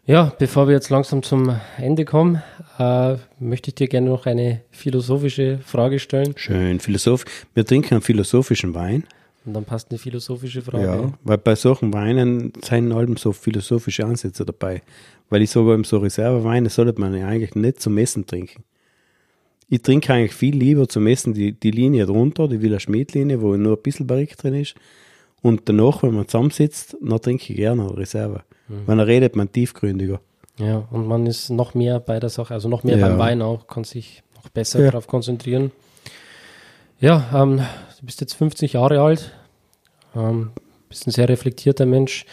[0.07, 2.43] Ja, bevor wir jetzt langsam zum Ende kommen,
[2.79, 6.33] äh, möchte ich dir gerne noch eine philosophische Frage stellen.
[6.37, 6.81] Schön.
[6.81, 9.05] Philosoph wir trinken einen philosophischen Wein.
[9.45, 10.85] Und dann passt eine philosophische Frage.
[10.85, 14.83] Ja, weil bei solchen Weinen sind allem so philosophische Ansätze dabei.
[15.29, 18.65] Weil ich sage, eben so Reserveweine sollte man ja eigentlich nicht zum Essen trinken.
[19.69, 23.57] Ich trinke eigentlich viel lieber zum Essen die, die Linie drunter, die Villa Schmidt-Linie, wo
[23.57, 24.75] nur ein bisschen Barrik drin ist.
[25.43, 28.43] Und danach, wenn man zusammensitzt, dann trinke ich gerne Reserve.
[28.69, 30.21] Weil dann redet man tiefgründiger.
[30.59, 33.09] Ja, und man ist noch mehr bei der Sache, also noch mehr Ja.
[33.09, 34.87] beim Wein auch, kann sich noch besser Ja.
[34.91, 35.73] darauf konzentrieren.
[37.01, 37.59] Ja, ähm,
[37.99, 39.33] du bist jetzt 50 Jahre alt,
[40.15, 40.51] ähm,
[40.89, 42.27] bist ein sehr reflektierter Mensch,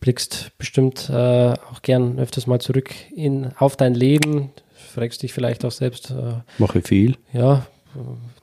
[0.00, 5.64] blickst bestimmt äh, auch gern öfters mal zurück in, auf dein Leben, fragst dich vielleicht
[5.64, 7.16] auch selbst, äh, Mache viel.
[7.32, 7.66] ja,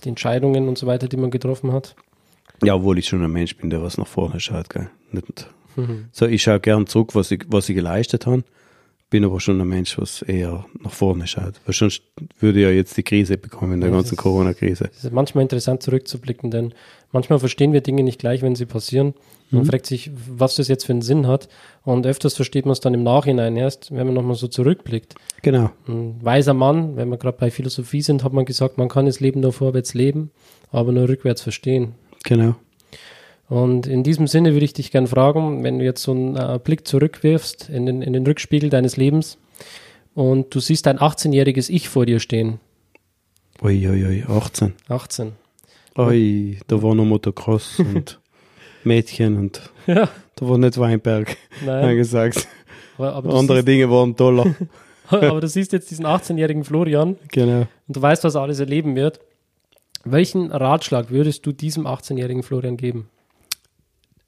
[0.04, 1.96] die Entscheidungen und so weiter, die man getroffen hat.
[2.64, 4.70] Ja, obwohl ich schon ein Mensch bin, der was nach vorne schaut.
[4.70, 4.89] Gell?
[5.12, 5.49] Nicht,
[6.14, 8.43] so, ich schaue gern zurück, was ich, was ich geleistet habe.
[9.10, 11.56] bin aber schon ein Mensch, was eher nach vorne schaut.
[11.66, 12.01] Weil sonst
[12.39, 14.89] würde ja jetzt die Krise bekommen, in der Ja, ganzen Corona-Krise.
[14.95, 16.74] Es ist manchmal interessant zurückzublicken, denn
[17.12, 19.14] manchmal verstehen wir Dinge nicht gleich, wenn sie passieren.
[19.51, 19.68] Man Mhm.
[19.68, 21.49] fragt sich, was das jetzt für einen Sinn hat.
[21.84, 25.16] Und öfters versteht man es dann im Nachhinein erst, wenn man nochmal so zurückblickt.
[25.43, 25.70] Genau.
[25.88, 29.20] Ein weiser Mann, wenn wir gerade bei Philosophie sind, hat man gesagt, man kann das
[29.20, 30.32] Leben nur vorwärts leben,
[30.72, 31.93] aber nur rückwärts verstehen.
[32.26, 32.55] Genau.
[33.47, 36.59] Und in diesem Sinne würde ich dich gerne fragen, wenn du jetzt so einen äh,
[36.61, 39.38] Blick zurückwirfst in den, in den Rückspiegel deines Lebens
[40.15, 42.59] und du siehst ein 18-jähriges Ich vor dir stehen.
[43.61, 44.73] Ui, ui, ui, 18.
[44.89, 45.34] 18.
[45.97, 48.19] Ui, da war noch Motocross und
[48.84, 51.86] Mädchen und Ja, da war nicht Weinberg nein.
[51.86, 52.47] angesagt.
[52.97, 54.55] Aber, aber, Andere Dinge waren toller.
[55.07, 57.67] aber du siehst jetzt diesen 18-jährigen Florian genau.
[57.88, 59.19] und du weißt, was er alles erleben wird.
[60.08, 63.10] Welchen Ratschlag würdest du diesem 18-jährigen Florian geben?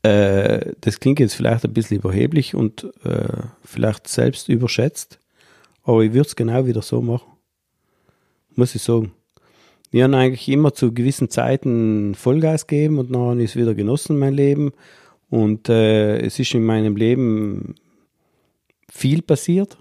[0.02, 5.20] Äh, das klingt jetzt vielleicht ein bisschen überheblich und äh, vielleicht selbst überschätzt,
[5.84, 7.32] aber ich würde es genau wieder so machen.
[8.56, 9.14] Muss ich sagen.
[9.92, 14.34] Wir haben eigentlich immer zu gewissen Zeiten Vollgas gegeben und dann ist wieder genossen, mein
[14.34, 14.72] Leben.
[15.30, 17.76] Und äh, es ist in meinem Leben
[18.92, 19.78] viel passiert.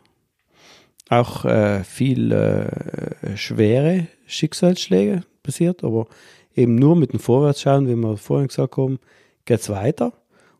[1.08, 6.06] Auch äh, viel äh, schwere Schicksalsschläge passiert, aber
[6.54, 8.98] eben nur mit dem Vorwärtsschauen, wie wir vorhin gesagt haben,
[9.44, 10.12] geht's weiter.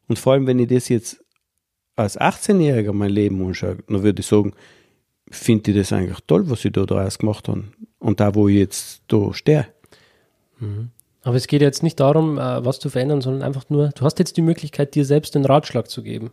[0.08, 1.22] Und vor allem, wenn ich das jetzt
[1.96, 4.52] als 18-Jähriger mein Leben anschaue, dann würde ich sagen,
[5.30, 7.64] finde ich das eigentlich toll, was ich da draus gemacht habe.
[7.98, 9.66] Und da, wo ich jetzt da stehe.
[11.22, 14.18] Aber es geht jetzt nicht darum, äh, was zu verändern, sondern einfach nur, du hast
[14.18, 16.30] jetzt die Möglichkeit, dir selbst den Ratschlag zu geben.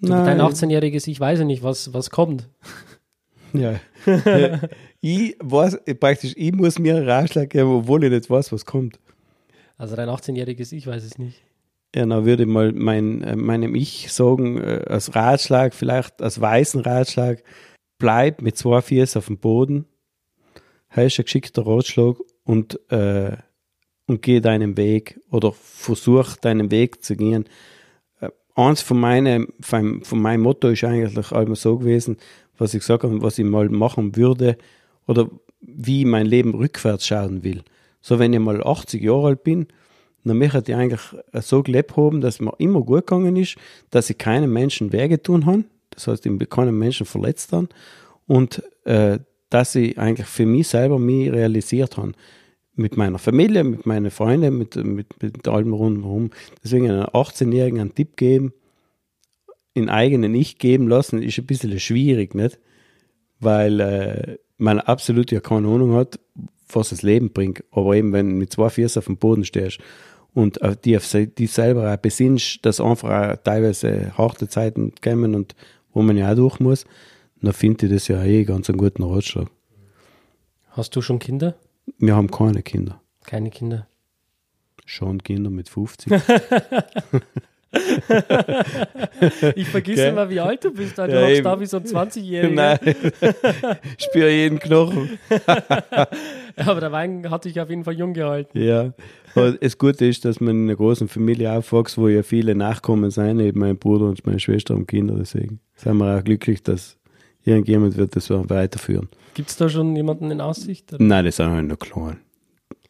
[0.00, 2.48] Du, dein 18-jähriges Ich weiß ja nicht, was, was kommt.
[3.52, 3.80] Ja.
[5.00, 8.98] ich weiß, praktisch, ich muss mir einen Ratschlag geben, obwohl ich nicht weiß, was kommt.
[9.76, 11.42] Also dein 18-jähriges Ich weiß es nicht.
[11.94, 16.40] Ja, dann würde ich mal mein, äh, meinem Ich sagen, äh, als Ratschlag, vielleicht als
[16.40, 17.42] weißen Ratschlag,
[17.98, 19.86] bleib mit zwei Füßen auf dem Boden,
[20.90, 23.36] hast ein geschickter Ratschlag und, äh,
[24.06, 27.46] und geh deinen Weg oder versuch deinen Weg zu gehen.
[28.20, 32.18] Äh, eins von meinem, von, von meinem Motto ist eigentlich einmal so gewesen,
[32.60, 34.56] was ich gesagt habe, was ich mal machen würde
[35.06, 35.28] oder
[35.60, 37.62] wie ich mein Leben rückwärts schauen will.
[38.00, 39.66] So, wenn ich mal 80 Jahre alt bin,
[40.24, 41.00] dann möchte ich eigentlich
[41.40, 43.56] so gelebt haben, dass mir immer gut gegangen ist,
[43.90, 47.68] dass ich keinem Menschen wehgetan habe, das heißt, ich bin keinem Menschen verletzt habe
[48.26, 52.12] und äh, dass ich eigentlich für mich selber mich realisiert habe.
[52.76, 56.30] Mit meiner Familie, mit meinen Freunden, mit, mit, mit allem rundherum.
[56.62, 58.52] Deswegen einem 18-Jährigen einen Tipp geben,
[59.74, 62.58] in eigenen Ich geben lassen, ist ein bisschen schwierig, nicht?
[63.38, 66.18] Weil äh, man absolut ja keine Ahnung hat,
[66.68, 67.64] was das Leben bringt.
[67.70, 69.78] Aber eben, wenn du mit zwei Füßen auf dem Boden stehst
[70.34, 75.34] und auf die auf die selber auch besinnst, dass einfach auch teilweise harte Zeiten kommen
[75.34, 75.54] und
[75.92, 76.84] wo man ja auch durch muss,
[77.40, 79.48] dann finde ich das ja eh ganz einen guten Ratschlag.
[80.70, 81.56] Hast du schon Kinder?
[81.98, 83.00] Wir haben keine Kinder.
[83.24, 83.86] Keine Kinder.
[84.84, 86.12] Schon Kinder mit 50.
[89.54, 90.98] Ich vergesse immer, wie alt du bist.
[90.98, 92.50] Du Ja, hockst da wie so ein 20-Jähriger.
[92.50, 92.78] Nein,
[93.98, 95.18] ich spüre jeden Knochen.
[96.56, 98.58] Aber der Wein hat dich auf jeden Fall jung gehalten.
[98.58, 98.92] Ja,
[99.34, 103.10] aber das Gute ist, dass man in einer großen Familie aufwächst, wo ja viele Nachkommen
[103.12, 105.14] sind, eben mein Bruder und meine Schwester und Kinder.
[105.16, 106.98] Deswegen sind wir auch glücklich, dass
[107.44, 109.08] irgendjemand wird das so weiterführen.
[109.34, 110.92] Gibt es da schon jemanden in Aussicht?
[110.92, 111.02] oder?
[111.02, 112.18] Nein, das sind halt noch klein.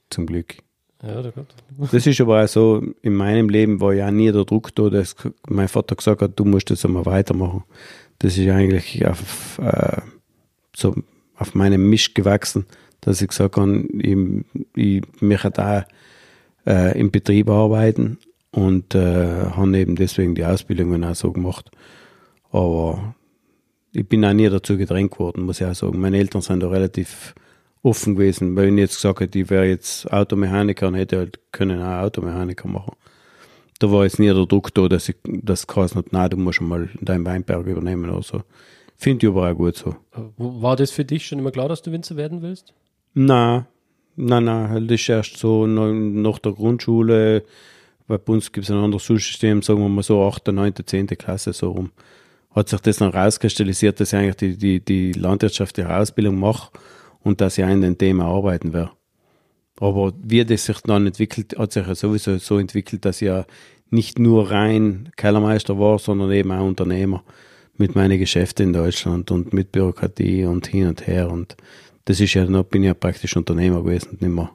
[0.09, 0.57] Zum Glück.
[1.03, 1.47] Ja, der Gott.
[1.93, 5.17] Das ist aber auch so, in meinem Leben war ja nie der Druck da, dass
[5.49, 7.65] mein Vater gesagt hat, du musst das einmal weitermachen.
[8.19, 10.03] Das ist eigentlich auf, äh,
[10.77, 10.95] so
[11.37, 12.67] auf meinem Misch gewachsen,
[13.01, 14.17] dass ich gesagt habe, ich,
[14.75, 15.87] ich möchte da
[16.67, 18.19] äh, im Betrieb arbeiten
[18.51, 21.71] und äh, habe eben deswegen die Ausbildungen auch so gemacht.
[22.53, 23.15] Aber
[23.93, 25.99] ich bin auch nie dazu gedrängt worden, muss ich auch sagen.
[25.99, 27.35] Meine Eltern sind da relativ
[27.83, 31.81] offen gewesen, weil ich jetzt gesagt hätte, ich wäre jetzt Automechaniker und hätte halt können
[31.81, 32.95] auch Automechaniker machen.
[33.79, 36.61] Da war jetzt nie der Druck da, dass ich das geheißen hat, nein, du musst
[36.61, 38.43] mal deinen Weinberg übernehmen oder so.
[38.99, 39.97] Finde ich aber auch gut so.
[40.37, 42.75] War das für dich schon immer klar, dass du Winzer werden willst?
[43.15, 43.65] Nein,
[44.17, 47.43] nein, nein, das ist erst so noch- nach der Grundschule,
[48.07, 51.07] weil bei uns gibt es ein anderes Schulsystem, sagen wir mal so 8., 9., 10.
[51.07, 51.93] Klasse so rum.
[52.51, 56.71] Hat sich das dann rauskristallisiert, dass ich eigentlich die, die, die landwirtschaftliche Ausbildung mache
[57.23, 58.93] und dass ich in dem Thema arbeiten werde.
[59.81, 63.47] Aber wie das sich dann entwickelt, hat sich ja sowieso so entwickelt, dass ich ja
[63.91, 67.25] nicht nur rein Kellermeister war, sondern eben auch Unternehmer
[67.77, 71.31] mit meinen Geschäften in Deutschland und mit Bürokratie und hin und her.
[71.31, 71.57] Und
[72.05, 74.51] das ist ja, dann bin ich ja praktisch Unternehmer gewesen, nicht mehr,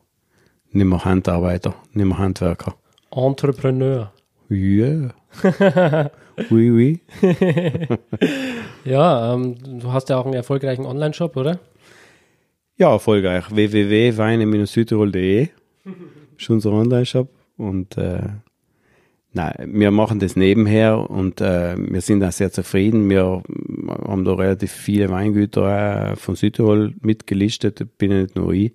[0.72, 2.76] nicht mehr Handarbeiter, nicht mehr Handwerker.
[3.12, 4.12] Entrepreneur.
[4.50, 5.10] Ja.
[6.52, 7.00] oui, oui.
[8.86, 11.60] ja, ähm, du hast ja auch einen erfolgreichen Online-Shop, oder?
[12.78, 13.46] Ja, erfolgreich.
[13.52, 15.48] www.weine-südtirol.de
[16.38, 17.30] ist unser Online-Shop.
[17.56, 18.28] Und äh,
[19.32, 23.10] nein, wir machen das nebenher und äh, wir sind auch sehr zufrieden.
[23.10, 23.42] Wir
[23.88, 28.74] haben da relativ viele Weingüter äh, von Südtirol mitgelistet, bin nicht nur ich.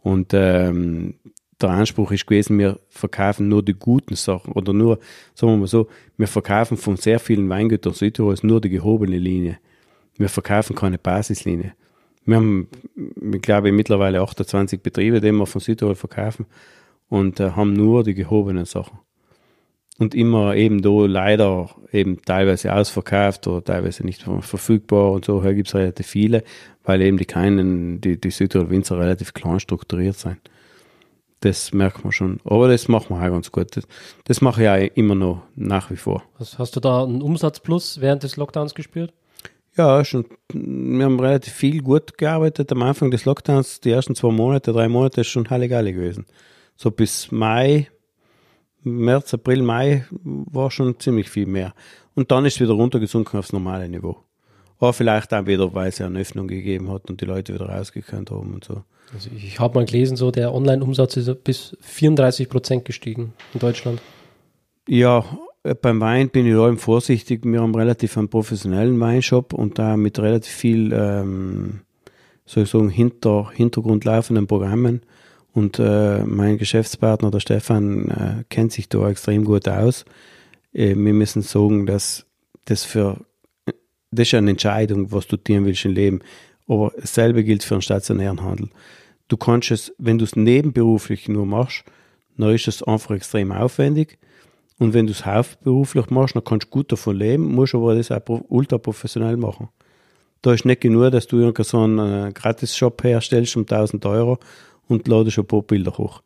[0.00, 1.14] Und ähm,
[1.60, 5.00] der Anspruch ist gewesen, wir verkaufen nur die guten Sachen oder nur,
[5.34, 9.58] sagen wir mal so, wir verkaufen von sehr vielen Weingütern Südtirols nur die gehobene Linie.
[10.16, 11.74] Wir verkaufen keine Basislinie.
[12.28, 12.68] Wir haben,
[13.32, 16.44] ich glaube, mittlerweile 28 Betriebe, die wir von Südtirol verkaufen
[17.08, 18.98] und äh, haben nur die gehobenen Sachen.
[19.98, 25.42] Und immer eben da leider eben teilweise ausverkauft oder teilweise nicht verfügbar und so.
[25.42, 26.44] Hier gibt es relativ viele,
[26.84, 30.36] weil eben die kleinen, die, die Südtirol Winzer relativ klein strukturiert sind.
[31.40, 32.40] Das merkt man schon.
[32.44, 33.74] Aber das machen wir auch ganz gut.
[33.74, 33.88] Das,
[34.24, 36.24] das mache ich auch immer noch nach wie vor.
[36.36, 39.14] Was, hast du da einen Umsatzplus während des Lockdowns gespürt?
[39.78, 40.24] Ja, schon.
[40.52, 42.72] Wir haben relativ viel gut gearbeitet.
[42.72, 46.26] Am Anfang des Lockdowns, die ersten zwei Monate, drei Monate, ist schon Halligalli gewesen.
[46.74, 47.86] So bis Mai,
[48.82, 51.74] März, April, Mai war schon ziemlich viel mehr.
[52.16, 54.16] Und dann ist es wieder runtergesunken aufs normale Niveau.
[54.80, 57.68] Aber vielleicht auch wieder, weil es ja eine Öffnung gegeben hat und die Leute wieder
[57.68, 58.82] rausgekannt haben und so.
[59.14, 64.02] Also ich habe mal gelesen, so der Online-Umsatz ist bis 34 Prozent gestiegen in Deutschland.
[64.88, 65.24] Ja,
[65.62, 67.40] beim Wein bin ich allem vorsichtig.
[67.44, 71.80] Wir haben relativ einen professionellen Weinshop und da mit relativ viel, ähm,
[72.46, 75.02] soll ich sagen, hinter, Hintergrund laufenden Programmen.
[75.52, 80.04] Und äh, mein Geschäftspartner, der Stefan, äh, kennt sich da extrem gut aus.
[80.72, 82.26] Äh, wir müssen sagen, dass
[82.64, 83.18] das für
[84.10, 86.20] das ist eine Entscheidung, was du tun willst im Leben.
[86.66, 88.70] Aber dasselbe gilt für einen stationären Handel.
[89.28, 91.84] Du kannst es, wenn du es nebenberuflich nur machst,
[92.36, 94.18] dann ist es einfach extrem aufwendig.
[94.78, 98.12] Und wenn du es hauptberuflich machst, dann kannst du gut davon leben, musst aber das
[98.12, 99.68] auch ultra professionell machen.
[100.42, 104.38] Da ist nicht genug, dass du so einen äh, Gratis-Shop herstellst um 1000 Euro
[104.86, 106.22] und ladest ein paar Bilder hoch.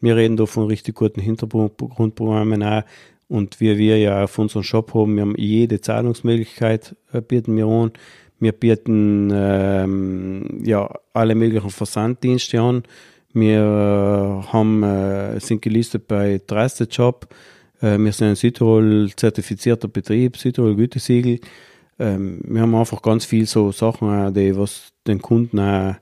[0.00, 2.82] Wir reden da von richtig guten Hintergrundprogrammen auch.
[3.28, 7.66] Und wie wir ja auf unserem Shop haben, wir haben jede Zahlungsmöglichkeit, äh, bieten wir
[7.66, 7.92] an.
[8.40, 12.82] Wir bieten ähm, ja, alle möglichen Versanddienste an.
[13.32, 17.28] Wir äh, haben, äh, sind gelistet bei Trusted Job.
[17.80, 21.40] Äh, wir sind ein Südtirol zertifizierter Betrieb, Südtirol Gütesiegel.
[21.98, 25.94] Ähm, wir haben einfach ganz viel so Sachen, die was den Kunden auch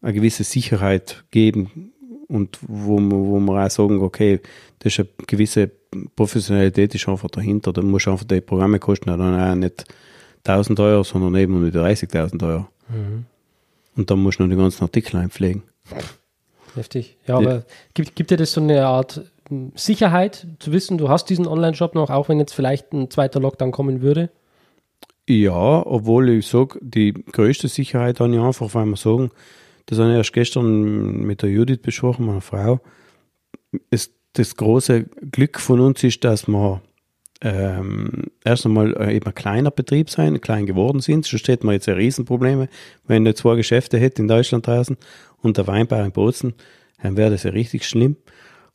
[0.00, 1.92] eine gewisse Sicherheit geben
[2.28, 4.40] und wo, wo wir auch sagen, okay,
[4.80, 5.70] das ist eine gewisse
[6.14, 7.72] Professionalität ist einfach dahinter.
[7.72, 9.84] Da muss einfach die Programme kosten dann auch nicht
[10.44, 12.66] 1000 Euro, sondern eben die 30.000 Euro.
[12.88, 13.24] Mhm.
[13.96, 15.62] Und dann musst du noch die ganzen Artikel einpflegen.
[16.74, 17.16] Heftig.
[17.26, 17.64] Ja, aber
[17.94, 19.22] gibt, gibt dir das so eine Art
[19.74, 23.72] Sicherheit zu wissen, du hast diesen Online-Shop noch, auch wenn jetzt vielleicht ein zweiter Lockdown
[23.72, 24.30] kommen würde?
[25.28, 29.30] Ja, obwohl ich sage, die größte Sicherheit habe ich einfach, weil wir sagen,
[29.86, 32.80] das habe ich erst gestern mit der Judith besprochen, meiner Frau.
[33.90, 36.80] Es, das große Glück von uns ist, dass wir
[37.40, 41.26] ähm, erst einmal äh, eben ein kleiner Betrieb sein, klein geworden sind.
[41.26, 42.68] Schon steht man jetzt Riesenprobleme.
[43.06, 44.96] Wenn ich zwei Geschäfte hätte in Deutschland draußen
[45.42, 46.54] und der Weinbau in Bozen,
[47.02, 48.16] dann wäre das ja richtig schlimm.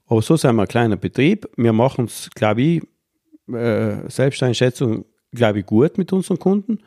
[0.08, 1.48] Aber so sind wir ein kleiner Betrieb.
[1.56, 2.84] Wir machen es, glaube ich,
[3.54, 6.80] äh, Selbsteinschätzung, glaube ich, gut mit unseren Kunden.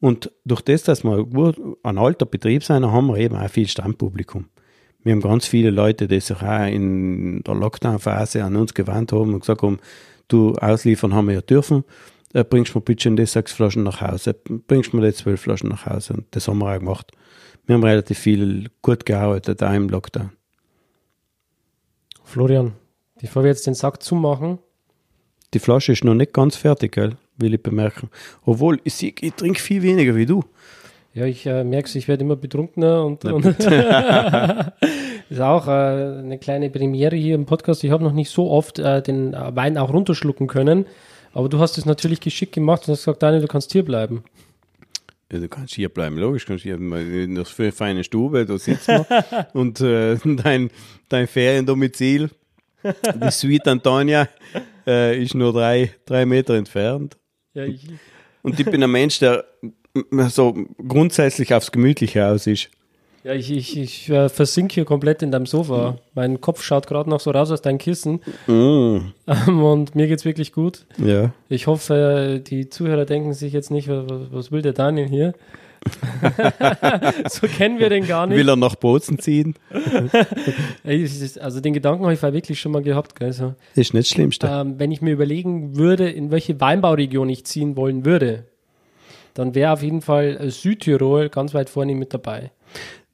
[0.00, 3.68] Und durch das, dass wir gut ein alter Betrieb sind, haben wir eben auch viel
[3.68, 4.46] Stammpublikum.
[5.02, 9.32] Wir haben ganz viele Leute, die sich auch in der Lockdown-Phase an uns gewandt haben
[9.34, 9.78] und gesagt haben,
[10.28, 11.84] du ausliefern haben wir ja dürfen,
[12.32, 15.86] äh, bringst mir bitte die sechs Flaschen nach Hause, bringst mir die zwölf Flaschen nach
[15.86, 16.14] Hause.
[16.14, 17.12] Und das haben wir auch gemacht.
[17.66, 20.30] Wir haben relativ viel gut gearbeitet, auch im Lockdown.
[22.30, 22.74] Florian,
[23.20, 24.58] bevor wir jetzt den Sack zumachen.
[25.52, 27.16] Die Flasche ist noch nicht ganz fertig, gell?
[27.38, 28.08] will ich bemerken.
[28.44, 30.44] Obwohl, ich, ich trinke viel weniger wie du.
[31.12, 33.44] Ja, ich äh, merke es, ich werde immer betrunkener und, und
[35.30, 37.82] ist auch äh, eine kleine Premiere hier im Podcast.
[37.82, 40.86] Ich habe noch nicht so oft äh, den Wein auch runterschlucken können,
[41.32, 44.22] aber du hast es natürlich geschickt gemacht und hast gesagt, Daniel, du kannst hier bleiben.
[45.32, 49.46] Ja, du kannst hier bleiben, logisch, kannst hier in der feine Stube, da sitzen wir
[49.52, 50.70] und äh, dein,
[51.08, 52.30] dein Feriendomizil,
[52.82, 54.28] die Suite Antonia,
[54.86, 57.16] äh, ist nur drei, drei Meter entfernt.
[57.54, 57.86] Ja, ich.
[58.42, 59.44] Und ich bin ein Mensch, der
[60.28, 62.70] so grundsätzlich aufs Gemütliche aus ist.
[63.22, 65.92] Ja, ich, ich, ich äh, versinke hier komplett in deinem Sofa.
[65.92, 65.98] Mhm.
[66.14, 68.20] Mein Kopf schaut gerade noch so raus aus deinem Kissen.
[68.46, 69.12] Mhm.
[69.26, 70.86] Ähm, und mir geht's wirklich gut.
[70.96, 71.32] Ja.
[71.48, 75.34] Ich hoffe, die Zuhörer denken sich jetzt nicht, was, was will der Daniel hier?
[77.30, 78.36] so kennen wir den gar nicht.
[78.36, 79.54] Will er nach Bozen ziehen?
[80.84, 83.18] Es Also den Gedanken habe ich wirklich schon mal gehabt.
[83.18, 83.32] Gell?
[83.32, 84.46] So, Ist nicht das Schlimmste.
[84.46, 88.44] ähm, wenn ich mir überlegen würde, in welche Weinbauregion ich ziehen wollen würde,
[89.34, 92.50] dann wäre auf jeden Fall äh, Südtirol ganz weit vorne mit dabei.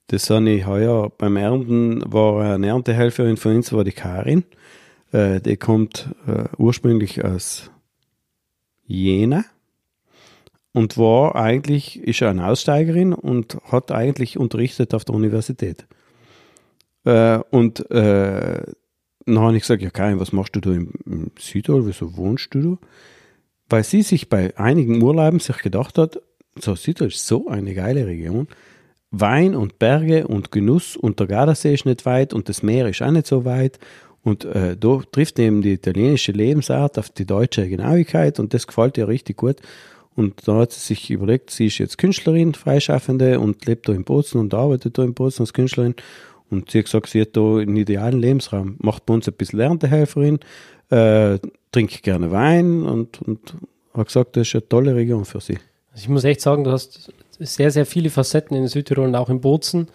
[0.09, 4.45] Das habe ich heuer beim Ernten, war eine Erntehelferin von uns, war die Karin.
[5.11, 7.69] Äh, die kommt äh, ursprünglich aus
[8.85, 9.43] Jena
[10.71, 15.85] und war eigentlich, ist eine Aussteigerin und hat eigentlich unterrichtet auf der Universität.
[17.03, 18.63] Äh, und äh,
[19.25, 22.53] dann habe ich gesagt, ja Karin, was machst du da im, im Südtirol, wieso wohnst
[22.53, 22.87] du da?
[23.69, 26.21] Weil sie sich bei einigen Urlauben sich gedacht hat,
[26.55, 28.47] so Südtirol ist so eine geile Region,
[29.11, 33.01] Wein und Berge und Genuss und der Gardasee ist nicht weit und das Meer ist
[33.01, 33.79] auch nicht so weit.
[34.23, 38.97] Und äh, da trifft eben die italienische Lebensart auf die deutsche Genauigkeit und das gefällt
[38.97, 39.57] ihr richtig gut.
[40.15, 44.03] Und da hat sie sich überlegt, sie ist jetzt Künstlerin, Freischaffende und lebt da in
[44.03, 45.95] Bozen und arbeitet da in Bozen als Künstlerin.
[46.49, 48.75] Und sie hat gesagt, sie hat da einen idealen Lebensraum.
[48.79, 50.39] Macht bei uns ein bisschen Erntehelferin,
[50.89, 51.37] äh,
[51.71, 53.53] trinkt gerne Wein und, und
[53.93, 55.59] hat gesagt, das ist eine tolle Region für sie.
[55.91, 59.29] Also ich muss echt sagen, du hast sehr, sehr viele Facetten in Südtirol und auch
[59.29, 59.87] in Bozen,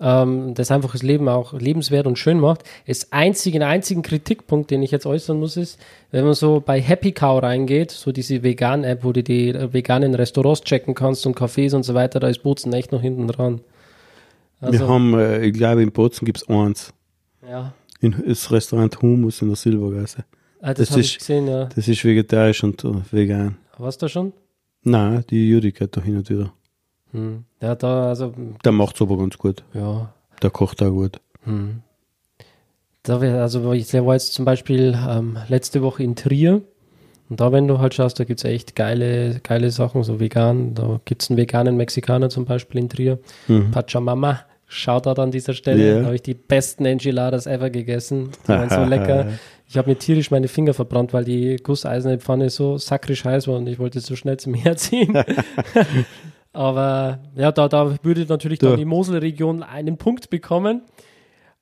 [0.00, 2.64] ähm, das einfach das Leben auch lebenswert und schön macht.
[2.86, 5.78] Das einzige, einzigen Kritikpunkt, den ich jetzt äußern muss, ist,
[6.10, 10.14] wenn man so bei Happy Cow reingeht, so diese Vegan-App, wo du die äh, veganen
[10.14, 13.60] Restaurants checken kannst und Cafés und so weiter, da ist Bozen echt noch hinten dran.
[14.60, 16.92] Wir Also, haben, äh, ich glaube, in Bozen gibt es eins.
[17.48, 20.24] ja, In, das Restaurant Humus in der Silbergasse.
[20.60, 21.66] ah, das, Das habe ist- ich gesehen, ja.
[21.74, 23.56] Das ist vegetarisch und äh, vegan.
[23.78, 24.32] Warst du da schon?
[24.84, 26.52] Nein, die Judith geht da hin und wieder.
[27.12, 27.44] Hm.
[27.60, 28.32] Ja, da, also,
[28.64, 29.62] Der macht es aber ganz gut.
[29.74, 31.20] ja, Der kocht auch gut.
[31.44, 31.82] Hm.
[33.04, 36.62] Da wär, also ich war jetzt zum Beispiel ähm, letzte Woche in Trier
[37.28, 40.74] und da, wenn du halt schaust, da gibt es echt geile, geile Sachen, so vegan.
[40.74, 43.18] Da gibt es einen veganen Mexikaner zum Beispiel in Trier.
[43.70, 45.86] Pachamama, Shoutout an dieser Stelle.
[45.86, 45.98] Ja.
[46.00, 48.30] Da habe ich die besten Enchiladas ever gegessen.
[48.44, 49.26] Die waren so lecker.
[49.68, 53.56] Ich habe mir tierisch meine Finger verbrannt, weil die gusseiserne Pfanne so sakrisch heiß war
[53.56, 55.14] und ich wollte so schnell zum Herziehen.
[56.52, 58.66] Aber ja, da, da würde natürlich Du.
[58.68, 60.82] dann die Moselregion einen Punkt bekommen.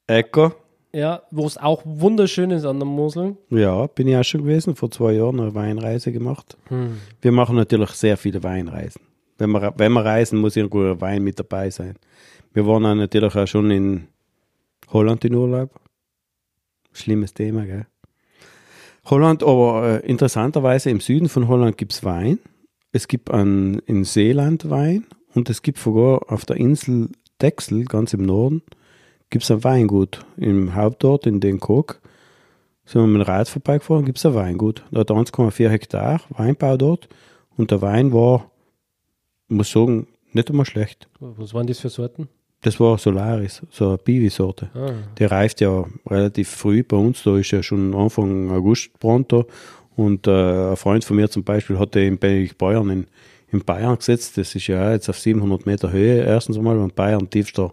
[0.07, 0.55] Ecker,
[0.93, 3.37] Ja, wo es auch wunderschön ist an der Mosel.
[3.51, 4.75] ja, bin ich auch schon gewesen.
[4.75, 6.57] Vor zwei Jahren eine Weinreise gemacht.
[7.21, 9.03] Wir machen natürlich sehr viele Weinreisen.
[9.39, 11.95] Wenn wir, wenn wir reisen, muss irgendwo ein Wein mit dabei sein.
[12.53, 14.09] Wir waren auch natürlich auch schon in
[14.93, 15.71] Holland in Urlaub.
[16.93, 17.87] Schlimmes Thema, gell?
[19.07, 22.39] Holland, aber äh, interessanterweise im Süden von Holland gibt es Wein.
[22.93, 28.13] Es gibt einen, in Seeland Wein und es gibt sogar auf der Insel Texel, ganz
[28.13, 28.63] im Norden,
[29.31, 30.25] gibt es ein Weingut.
[30.37, 32.01] Im Hauptort, in Den Kok,
[32.85, 34.85] sind wir mit dem Rad vorbeigefahren, gibt es ein Weingut.
[34.91, 37.09] Da hat 1,4 Hektar Weinbau dort
[37.57, 38.51] und der Wein war,
[39.49, 41.09] ich muss sagen, nicht einmal schlecht.
[41.21, 42.29] Was waren das für Sorten?
[42.63, 44.71] Das war Solaris, so eine Biwi-Sorte.
[44.75, 49.47] Ah, Die reift ja relativ früh bei uns, da ist ja schon Anfang August pronto.
[49.97, 53.07] Und äh, ein Freund von mir zum Beispiel hat den in Bayern in,
[53.53, 54.39] in Bayern gesetzt.
[54.39, 56.23] Das ist ja jetzt auf 700 Meter Höhe.
[56.25, 57.73] Erstens einmal, und Bayern tiefster,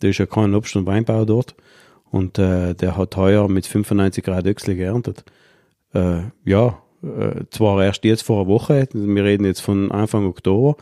[0.00, 1.54] da ist ja kein Obst- und Weinbau dort.
[2.10, 5.24] Und äh, der hat heuer mit 95 Grad Öchsle geerntet.
[5.94, 10.76] Äh, ja, äh, zwar erst jetzt vor einer Woche, wir reden jetzt von Anfang Oktober,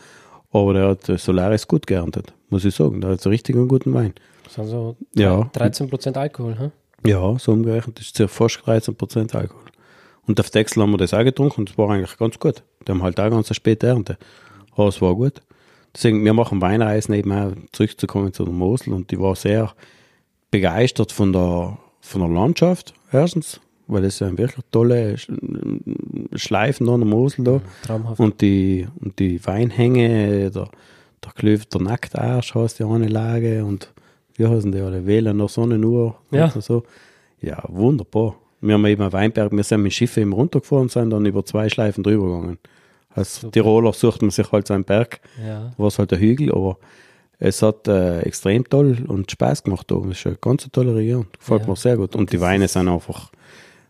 [0.53, 3.01] aber der hat äh, Solaris gut geerntet, muss ich sagen.
[3.01, 4.15] Der hat so richtig einen guten Wein.
[4.45, 5.43] das sind so Ja.
[5.55, 6.71] 13% Alkohol, hä?
[7.09, 9.63] Ja, so umgerechnet, das ist circa fast 13% Alkohol.
[10.27, 12.63] Und auf Texel haben wir das auch getrunken und es war eigentlich ganz gut.
[12.87, 14.19] Die haben halt auch ganz eine späte Ernte.
[14.77, 15.41] Aber es war gut.
[15.95, 19.73] Deswegen, wir machen Weinreisen eben auch zurückzukommen zu der Mosel und die war sehr
[20.51, 26.95] begeistert von der, von der Landschaft, erstens, weil das sind wirklich tolle Sch- Schleifen da
[26.95, 27.61] an der Mosel da.
[27.83, 28.21] Traumhaft.
[28.21, 30.69] Und die, und die Weinhänge, der,
[31.25, 33.93] der Klöf, der Nacktarsch heißt die eine Lage und
[34.37, 35.07] wie heißen die alle?
[35.07, 36.49] Wählen nach Sonnenuhr Ja.
[36.51, 36.85] so.
[37.41, 38.37] Ja, wunderbar.
[38.61, 41.45] Wir haben eben einen Weinberg, wir sind mit Schiffen eben runtergefahren und sind dann über
[41.45, 42.59] zwei Schleifen drüber gegangen.
[43.13, 45.73] Als Tiroler sucht man sich halt so einen Berg, Ja.
[45.77, 46.79] war es halt ein Hügel, aber
[47.39, 49.97] es hat äh, extrem toll und Spaß gemacht da.
[50.11, 51.27] Es ist eine ganz tolle Region.
[51.39, 51.69] Gefällt Ja.
[51.69, 52.15] mir sehr gut.
[52.15, 53.33] Und die Weine sind einfach,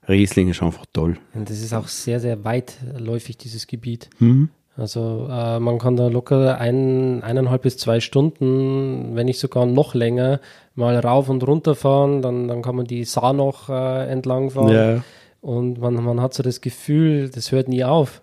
[0.08, 1.18] Riesling ist einfach toll.
[1.34, 4.08] Und das ist auch sehr, sehr weitläufig, dieses Gebiet.
[4.20, 4.48] Mhm.
[4.80, 9.94] Also äh, man kann da locker ein, eineinhalb bis zwei Stunden, wenn nicht sogar noch
[9.94, 10.40] länger,
[10.74, 12.22] mal rauf und runter fahren.
[12.22, 14.72] Dann, dann kann man die Saar noch äh, entlang fahren.
[14.72, 15.04] Ja.
[15.42, 18.22] Und man, man hat so das Gefühl, das hört nie auf.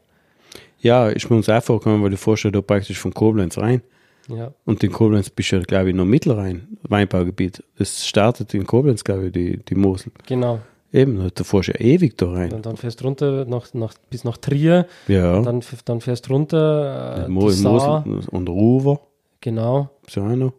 [0.79, 3.81] Ja, ist mir uns auch vorgekommen, weil du ja da praktisch von Koblenz rein.
[4.27, 7.63] Ja, Und in Koblenz bist du ja, glaube ich, noch Mittelrhein, Weinbaugebiet.
[7.77, 10.11] Das startet in Koblenz, glaube ich, die, die Mosel.
[10.25, 10.59] genau.
[10.93, 12.53] Eben, da fährst du ja ewig da rein.
[12.53, 14.85] Und dann fährst du runter nach, nach, bis nach Trier.
[15.07, 15.41] Ja.
[15.41, 17.25] Dann, dann fährst du runter.
[17.25, 18.99] Äh, Mo Mosel und Ruwer,
[19.41, 19.89] genau.
[20.15, 20.53] noch.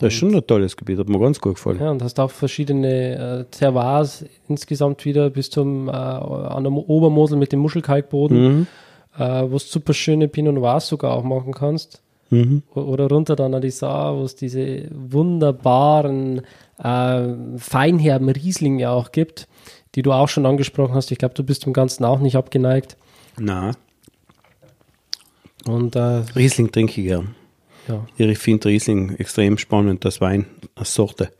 [0.00, 1.78] Das ist schon ein tolles Gebiet, hat mir ganz gut gefallen.
[1.80, 6.84] Ja, und hast auch verschiedene äh, Terroirs insgesamt wieder bis zum äh, an der Mo-
[6.88, 8.66] Obermosel mit dem Muschelkalkboden, Mhm.
[9.16, 12.02] äh, wo du super schöne Pinot Noirs sogar auch machen kannst.
[12.34, 12.62] Mhm.
[12.74, 16.42] Oder runter dann an die Saar, wo es diese wunderbaren
[16.78, 19.48] äh, feinherben Rieslinge auch gibt,
[19.94, 21.10] die du auch schon angesprochen hast.
[21.12, 22.96] Ich glaube, du bist dem Ganzen auch nicht abgeneigt.
[23.38, 23.74] Nein,
[25.66, 27.34] Und äh, Riesling trinke ich gern.
[27.88, 31.30] ja, Ich finde Riesling extrem spannend, das Wein als Sorte.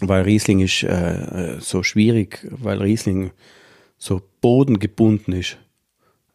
[0.00, 3.32] Weil Riesling ist äh, äh, so schwierig, weil Riesling
[3.98, 5.56] so bodengebunden ist.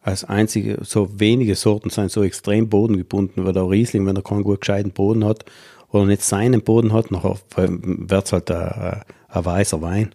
[0.04, 4.44] Als einzige, so wenige Sorten sind so extrem bodengebunden, weil der Riesling, wenn er keinen
[4.44, 5.44] gut gescheiten Boden hat
[5.90, 10.14] oder nicht seinen Boden hat, nachher wird es halt ein, ein weißer Wein.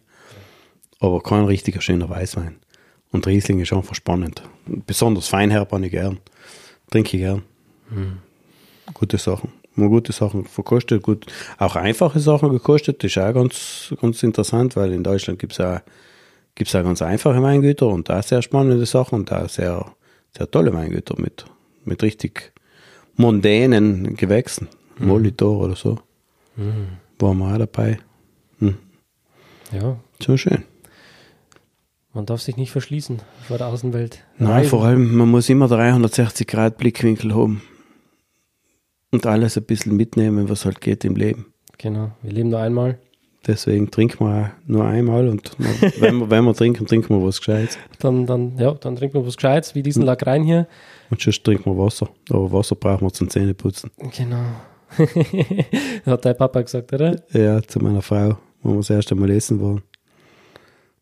[1.00, 2.58] Aber kein richtiger schöner Weißwein.
[3.12, 4.44] Und Riesling ist einfach spannend.
[4.66, 6.20] Besonders Feinherb habe ich gern.
[6.92, 7.44] Trinke ich gern
[8.94, 9.52] gute Sachen.
[9.76, 11.26] Mal gute Sachen verkostet, gut.
[11.58, 15.60] Auch einfache Sachen gekostet, das ist auch ganz, ganz interessant, weil in Deutschland gibt es
[15.60, 15.80] auch,
[16.60, 19.94] gibt's auch ganz einfache Weingüter und da sehr spannende Sachen und da sehr,
[20.38, 21.46] sehr tolle Weingüter mit,
[21.86, 22.52] mit richtig
[23.16, 24.68] mondänen Gewächsen.
[25.00, 26.00] Molitor oder so.
[27.18, 28.00] Waren wir auch dabei.
[29.72, 30.64] ja, So schön.
[32.14, 34.24] man darf sich nicht verschließen vor der Außenwelt.
[34.38, 34.70] Nein, Reisen.
[34.70, 37.62] vor allem, man muss immer 360 Grad Blickwinkel haben.
[39.12, 41.54] Und alles ein bisschen mitnehmen, was halt geht im Leben.
[41.78, 43.00] Genau, wir leben nur einmal.
[43.48, 45.52] Deswegen trinken wir auch nur einmal und
[46.00, 47.78] wenn wir, wenn wir trinken, trinken wir was Gescheites.
[48.00, 50.68] Dann, dann, ja, dann trinken wir was Gescheites, wie diesen Lagrein hier.
[51.10, 52.10] Und sonst trinken wir Wasser.
[52.30, 53.92] Aber Wasser brauchen wir zum Zähneputzen.
[54.16, 54.44] Genau.
[56.06, 57.16] Hat dein Papa gesagt, oder?
[57.32, 59.84] Ja, zu meiner Frau, wo wir das erste Mal essen waren.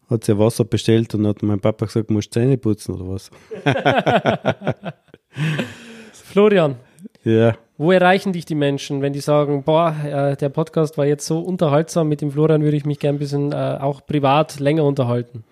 [0.10, 3.30] Hat sie Wasser bestellt und hat mein Papa gesagt, musst du Zähne putzen oder was?
[6.14, 6.76] Florian,
[7.24, 11.28] Ja, wo erreichen dich die Menschen, wenn die sagen, boah, äh, der Podcast war jetzt
[11.28, 14.84] so unterhaltsam, mit dem Florian würde ich mich gern ein bisschen äh, auch privat länger
[14.84, 15.44] unterhalten.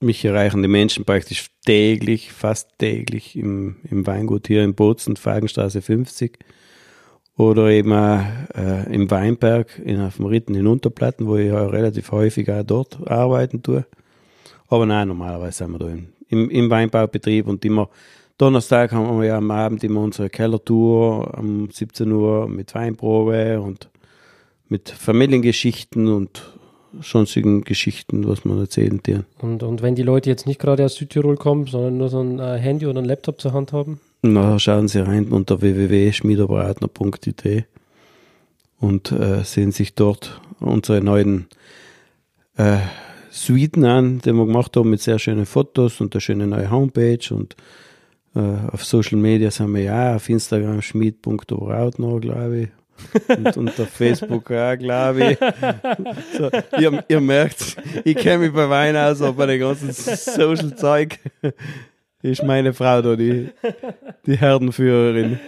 [0.00, 5.82] mich erreichen die Menschen praktisch täglich, fast täglich im, im Weingut hier in Bozen, Fagenstraße
[5.82, 6.38] 50.
[7.36, 8.20] Oder eben auch,
[8.54, 12.62] äh, im Weinberg in auf dem Ritten in Unterplatten, wo ich ja relativ häufig auch
[12.62, 13.84] dort arbeiten tue.
[14.68, 17.90] Aber nein, normalerweise sind wir da im, im, im Weinbaubetrieb und immer
[18.38, 23.88] Donnerstag haben wir ja am Abend immer unsere Kellertour um 17 Uhr mit Weinprobe und
[24.68, 26.42] mit Familiengeschichten und
[27.00, 29.24] sonstigen Geschichten, was man erzählen kann.
[29.40, 32.38] Und, und wenn die Leute jetzt nicht gerade aus Südtirol kommen, sondern nur so ein
[32.38, 37.64] äh, Handy oder ein Laptop zur Hand haben, Na, schauen Sie rein unter www.schmiederbratner.it
[38.80, 41.46] und äh, sehen sich dort unsere neuen
[42.56, 42.78] äh,
[43.30, 47.18] Suiten an, die wir gemacht haben mit sehr schönen Fotos und eine schöne neue Homepage
[47.30, 47.56] und
[48.36, 52.68] äh, auf Social Media sind wir ja auf Instagram schmied.obrautner, glaube ich.
[53.28, 55.38] und unter Facebook auch, glaube ich.
[56.36, 61.18] So, ihr, ihr merkt, ich kenne mich bei Wein aus, aber bei dem ganzen Social-Zeug
[62.22, 63.50] ist meine Frau da die,
[64.26, 65.38] die Herdenführerin.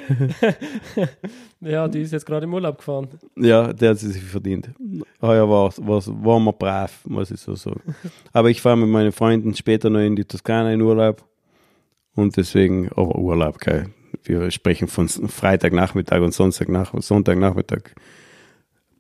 [1.61, 3.09] ja, die ist jetzt gerade im Urlaub gefahren.
[3.37, 4.71] Ja, der hat sie sich verdient.
[5.21, 7.81] Heuer war, war, waren wir brav, muss ich so sagen.
[8.33, 11.25] Aber ich fahre mit meinen Freunden später noch in die Toskana in Urlaub.
[12.19, 13.91] Und deswegen, aber Urlaub, gell.
[14.25, 17.95] Wir sprechen von Freitagnachmittag und Sonntagnach, Sonntagnachmittag.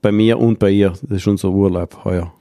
[0.01, 0.91] Bei mir und bei ihr.
[1.03, 2.33] Das ist unser Urlaub heuer.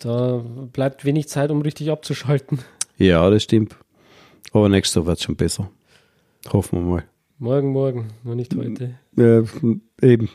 [0.00, 0.42] Da
[0.72, 2.58] bleibt wenig Zeit, um richtig abzuschalten.
[2.98, 3.76] Ja, das stimmt.
[4.52, 5.70] Aber nächstes Jahr wird es schon besser.
[6.52, 7.04] Hoffen wir mal.
[7.38, 8.98] Morgen, morgen, nur nicht heute.
[9.16, 9.44] Ja,
[10.02, 10.28] eben.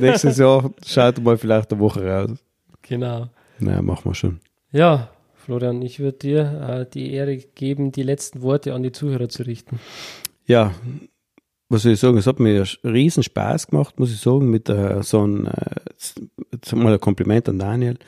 [0.00, 2.44] Nächstes Jahr schaut mal vielleicht eine Woche raus.
[2.82, 3.28] Genau.
[3.60, 4.40] Naja, machen wir schon.
[4.72, 5.08] Ja,
[5.44, 9.42] Florian, ich würde dir äh, die Ehre geben, die letzten Worte an die Zuhörer zu
[9.42, 9.78] richten.
[10.46, 10.74] Ja,
[11.68, 12.16] was soll ich sagen?
[12.16, 17.00] Es hat mir riesen Spaß gemacht, muss ich sagen, mit äh, so einem, äh, ein
[17.00, 17.98] Kompliment an Daniel,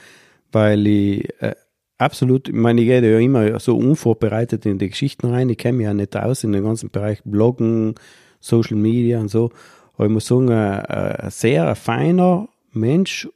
[0.51, 1.55] weil ich äh,
[1.99, 5.79] absolut, ich meine, ich gehe ja immer so unvorbereitet in die Geschichten rein, ich kenne
[5.79, 7.97] mich ja nicht aus in den ganzen Bereich Bloggen,
[8.41, 9.51] Social Media und so,
[9.95, 13.29] aber ich muss sagen, äh, äh, ein sehr feiner Mensch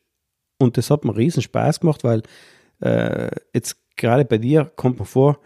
[0.59, 2.23] und das hat mir riesen Spaß gemacht, weil
[2.81, 5.39] äh, jetzt gerade bei dir kommt mir vor,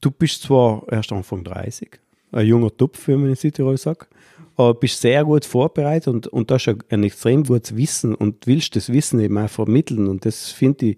[0.00, 1.98] du bist zwar erst Anfang 30,
[2.32, 4.08] ein junger Tupf, wie man in Südtirol sagt,
[4.56, 8.92] aber bist sehr gut vorbereitet und, und hast ein, extrem gutes Wissen und willst das
[8.92, 10.96] Wissen eben auch vermitteln und das finde ich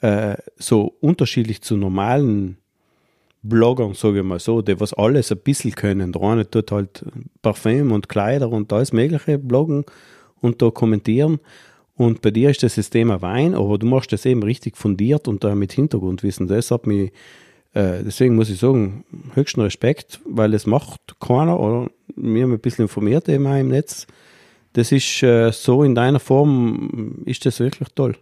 [0.00, 2.58] äh, so unterschiedlich zu normalen
[3.42, 6.10] Bloggern, sage ich mal so, die was alles ein bisschen können.
[6.10, 7.04] Der eine tut halt
[7.42, 9.84] Parfüm und Kleider und alles mögliche bloggen
[10.40, 11.38] und da kommentieren
[11.96, 15.28] Und bei dir ist das System ein Wein, aber du machst das eben richtig fundiert
[15.28, 16.46] und mit Hintergrundwissen.
[16.46, 17.10] Das hat mich,
[17.72, 22.58] äh, deswegen muss ich sagen, höchsten Respekt, weil es macht keiner oder wir haben ein
[22.58, 24.06] bisschen informiert eben auch im Netz.
[24.74, 28.14] Das ist äh, so in deiner Form, ist das wirklich toll.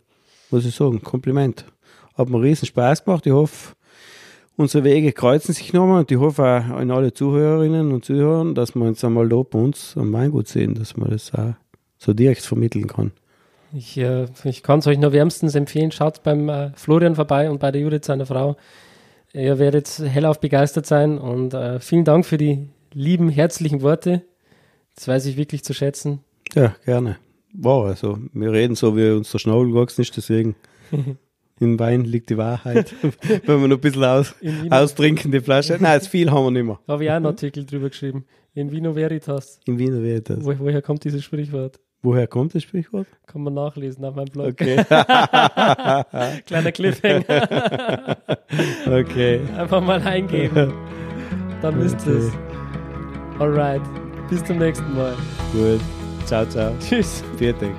[0.50, 1.64] Muss ich sagen, Kompliment.
[2.16, 3.26] Hat mir riesen Spaß gemacht.
[3.26, 3.74] Ich hoffe,
[4.56, 8.76] unsere Wege kreuzen sich nochmal und ich hoffe auch an alle Zuhörerinnen und Zuhörer, dass
[8.76, 11.54] wir uns einmal da bei uns am Weingut sehen, dass man das auch
[11.98, 13.10] so direkt vermitteln kann.
[13.74, 15.90] Ich, äh, ich kann es euch nur wärmstens empfehlen.
[15.90, 18.56] Schaut beim äh, Florian vorbei und bei der Judith, seiner Frau.
[19.32, 24.22] Ihr werdet hellauf begeistert sein und äh, vielen Dank für die lieben, herzlichen Worte.
[24.94, 26.20] Das weiß ich wirklich zu schätzen.
[26.54, 27.18] Ja, gerne.
[27.52, 30.54] Wow, also wir reden so, wie uns der Schnabel gewachsen ist, deswegen
[31.60, 32.94] im Wein liegt die Wahrheit.
[33.44, 34.36] Wenn wir noch ein bisschen aus,
[34.70, 35.78] austrinken, die Flasche.
[35.80, 36.78] Nein, jetzt viel haben wir nicht mehr.
[36.86, 38.24] Habe ich auch einen Artikel drüber geschrieben.
[38.54, 39.58] In Vino Veritas.
[39.66, 40.38] In Wiener Veritas.
[40.44, 41.80] Wo, woher kommt dieses Sprichwort?
[42.04, 43.06] Woher kommt das Sprichwort?
[43.26, 44.48] Kann man nachlesen auf meinem Blog.
[44.48, 44.76] Okay.
[46.44, 48.18] Kleiner Cliffhanger.
[48.86, 49.40] okay.
[49.56, 50.74] Einfach mal eingeben.
[51.62, 52.32] Dann wisst ihr es.
[53.38, 53.80] Alright.
[54.28, 55.14] Bis zum nächsten Mal.
[55.54, 55.80] Gut.
[56.26, 56.74] Ciao, ciao.
[56.78, 57.24] Tschüss.
[57.38, 57.74] Vielen Dank.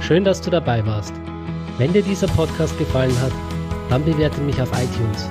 [0.00, 1.14] Schön, dass du dabei warst.
[1.78, 3.32] Wenn dir dieser Podcast gefallen hat,
[3.90, 5.30] dann bewerte mich auf iTunes.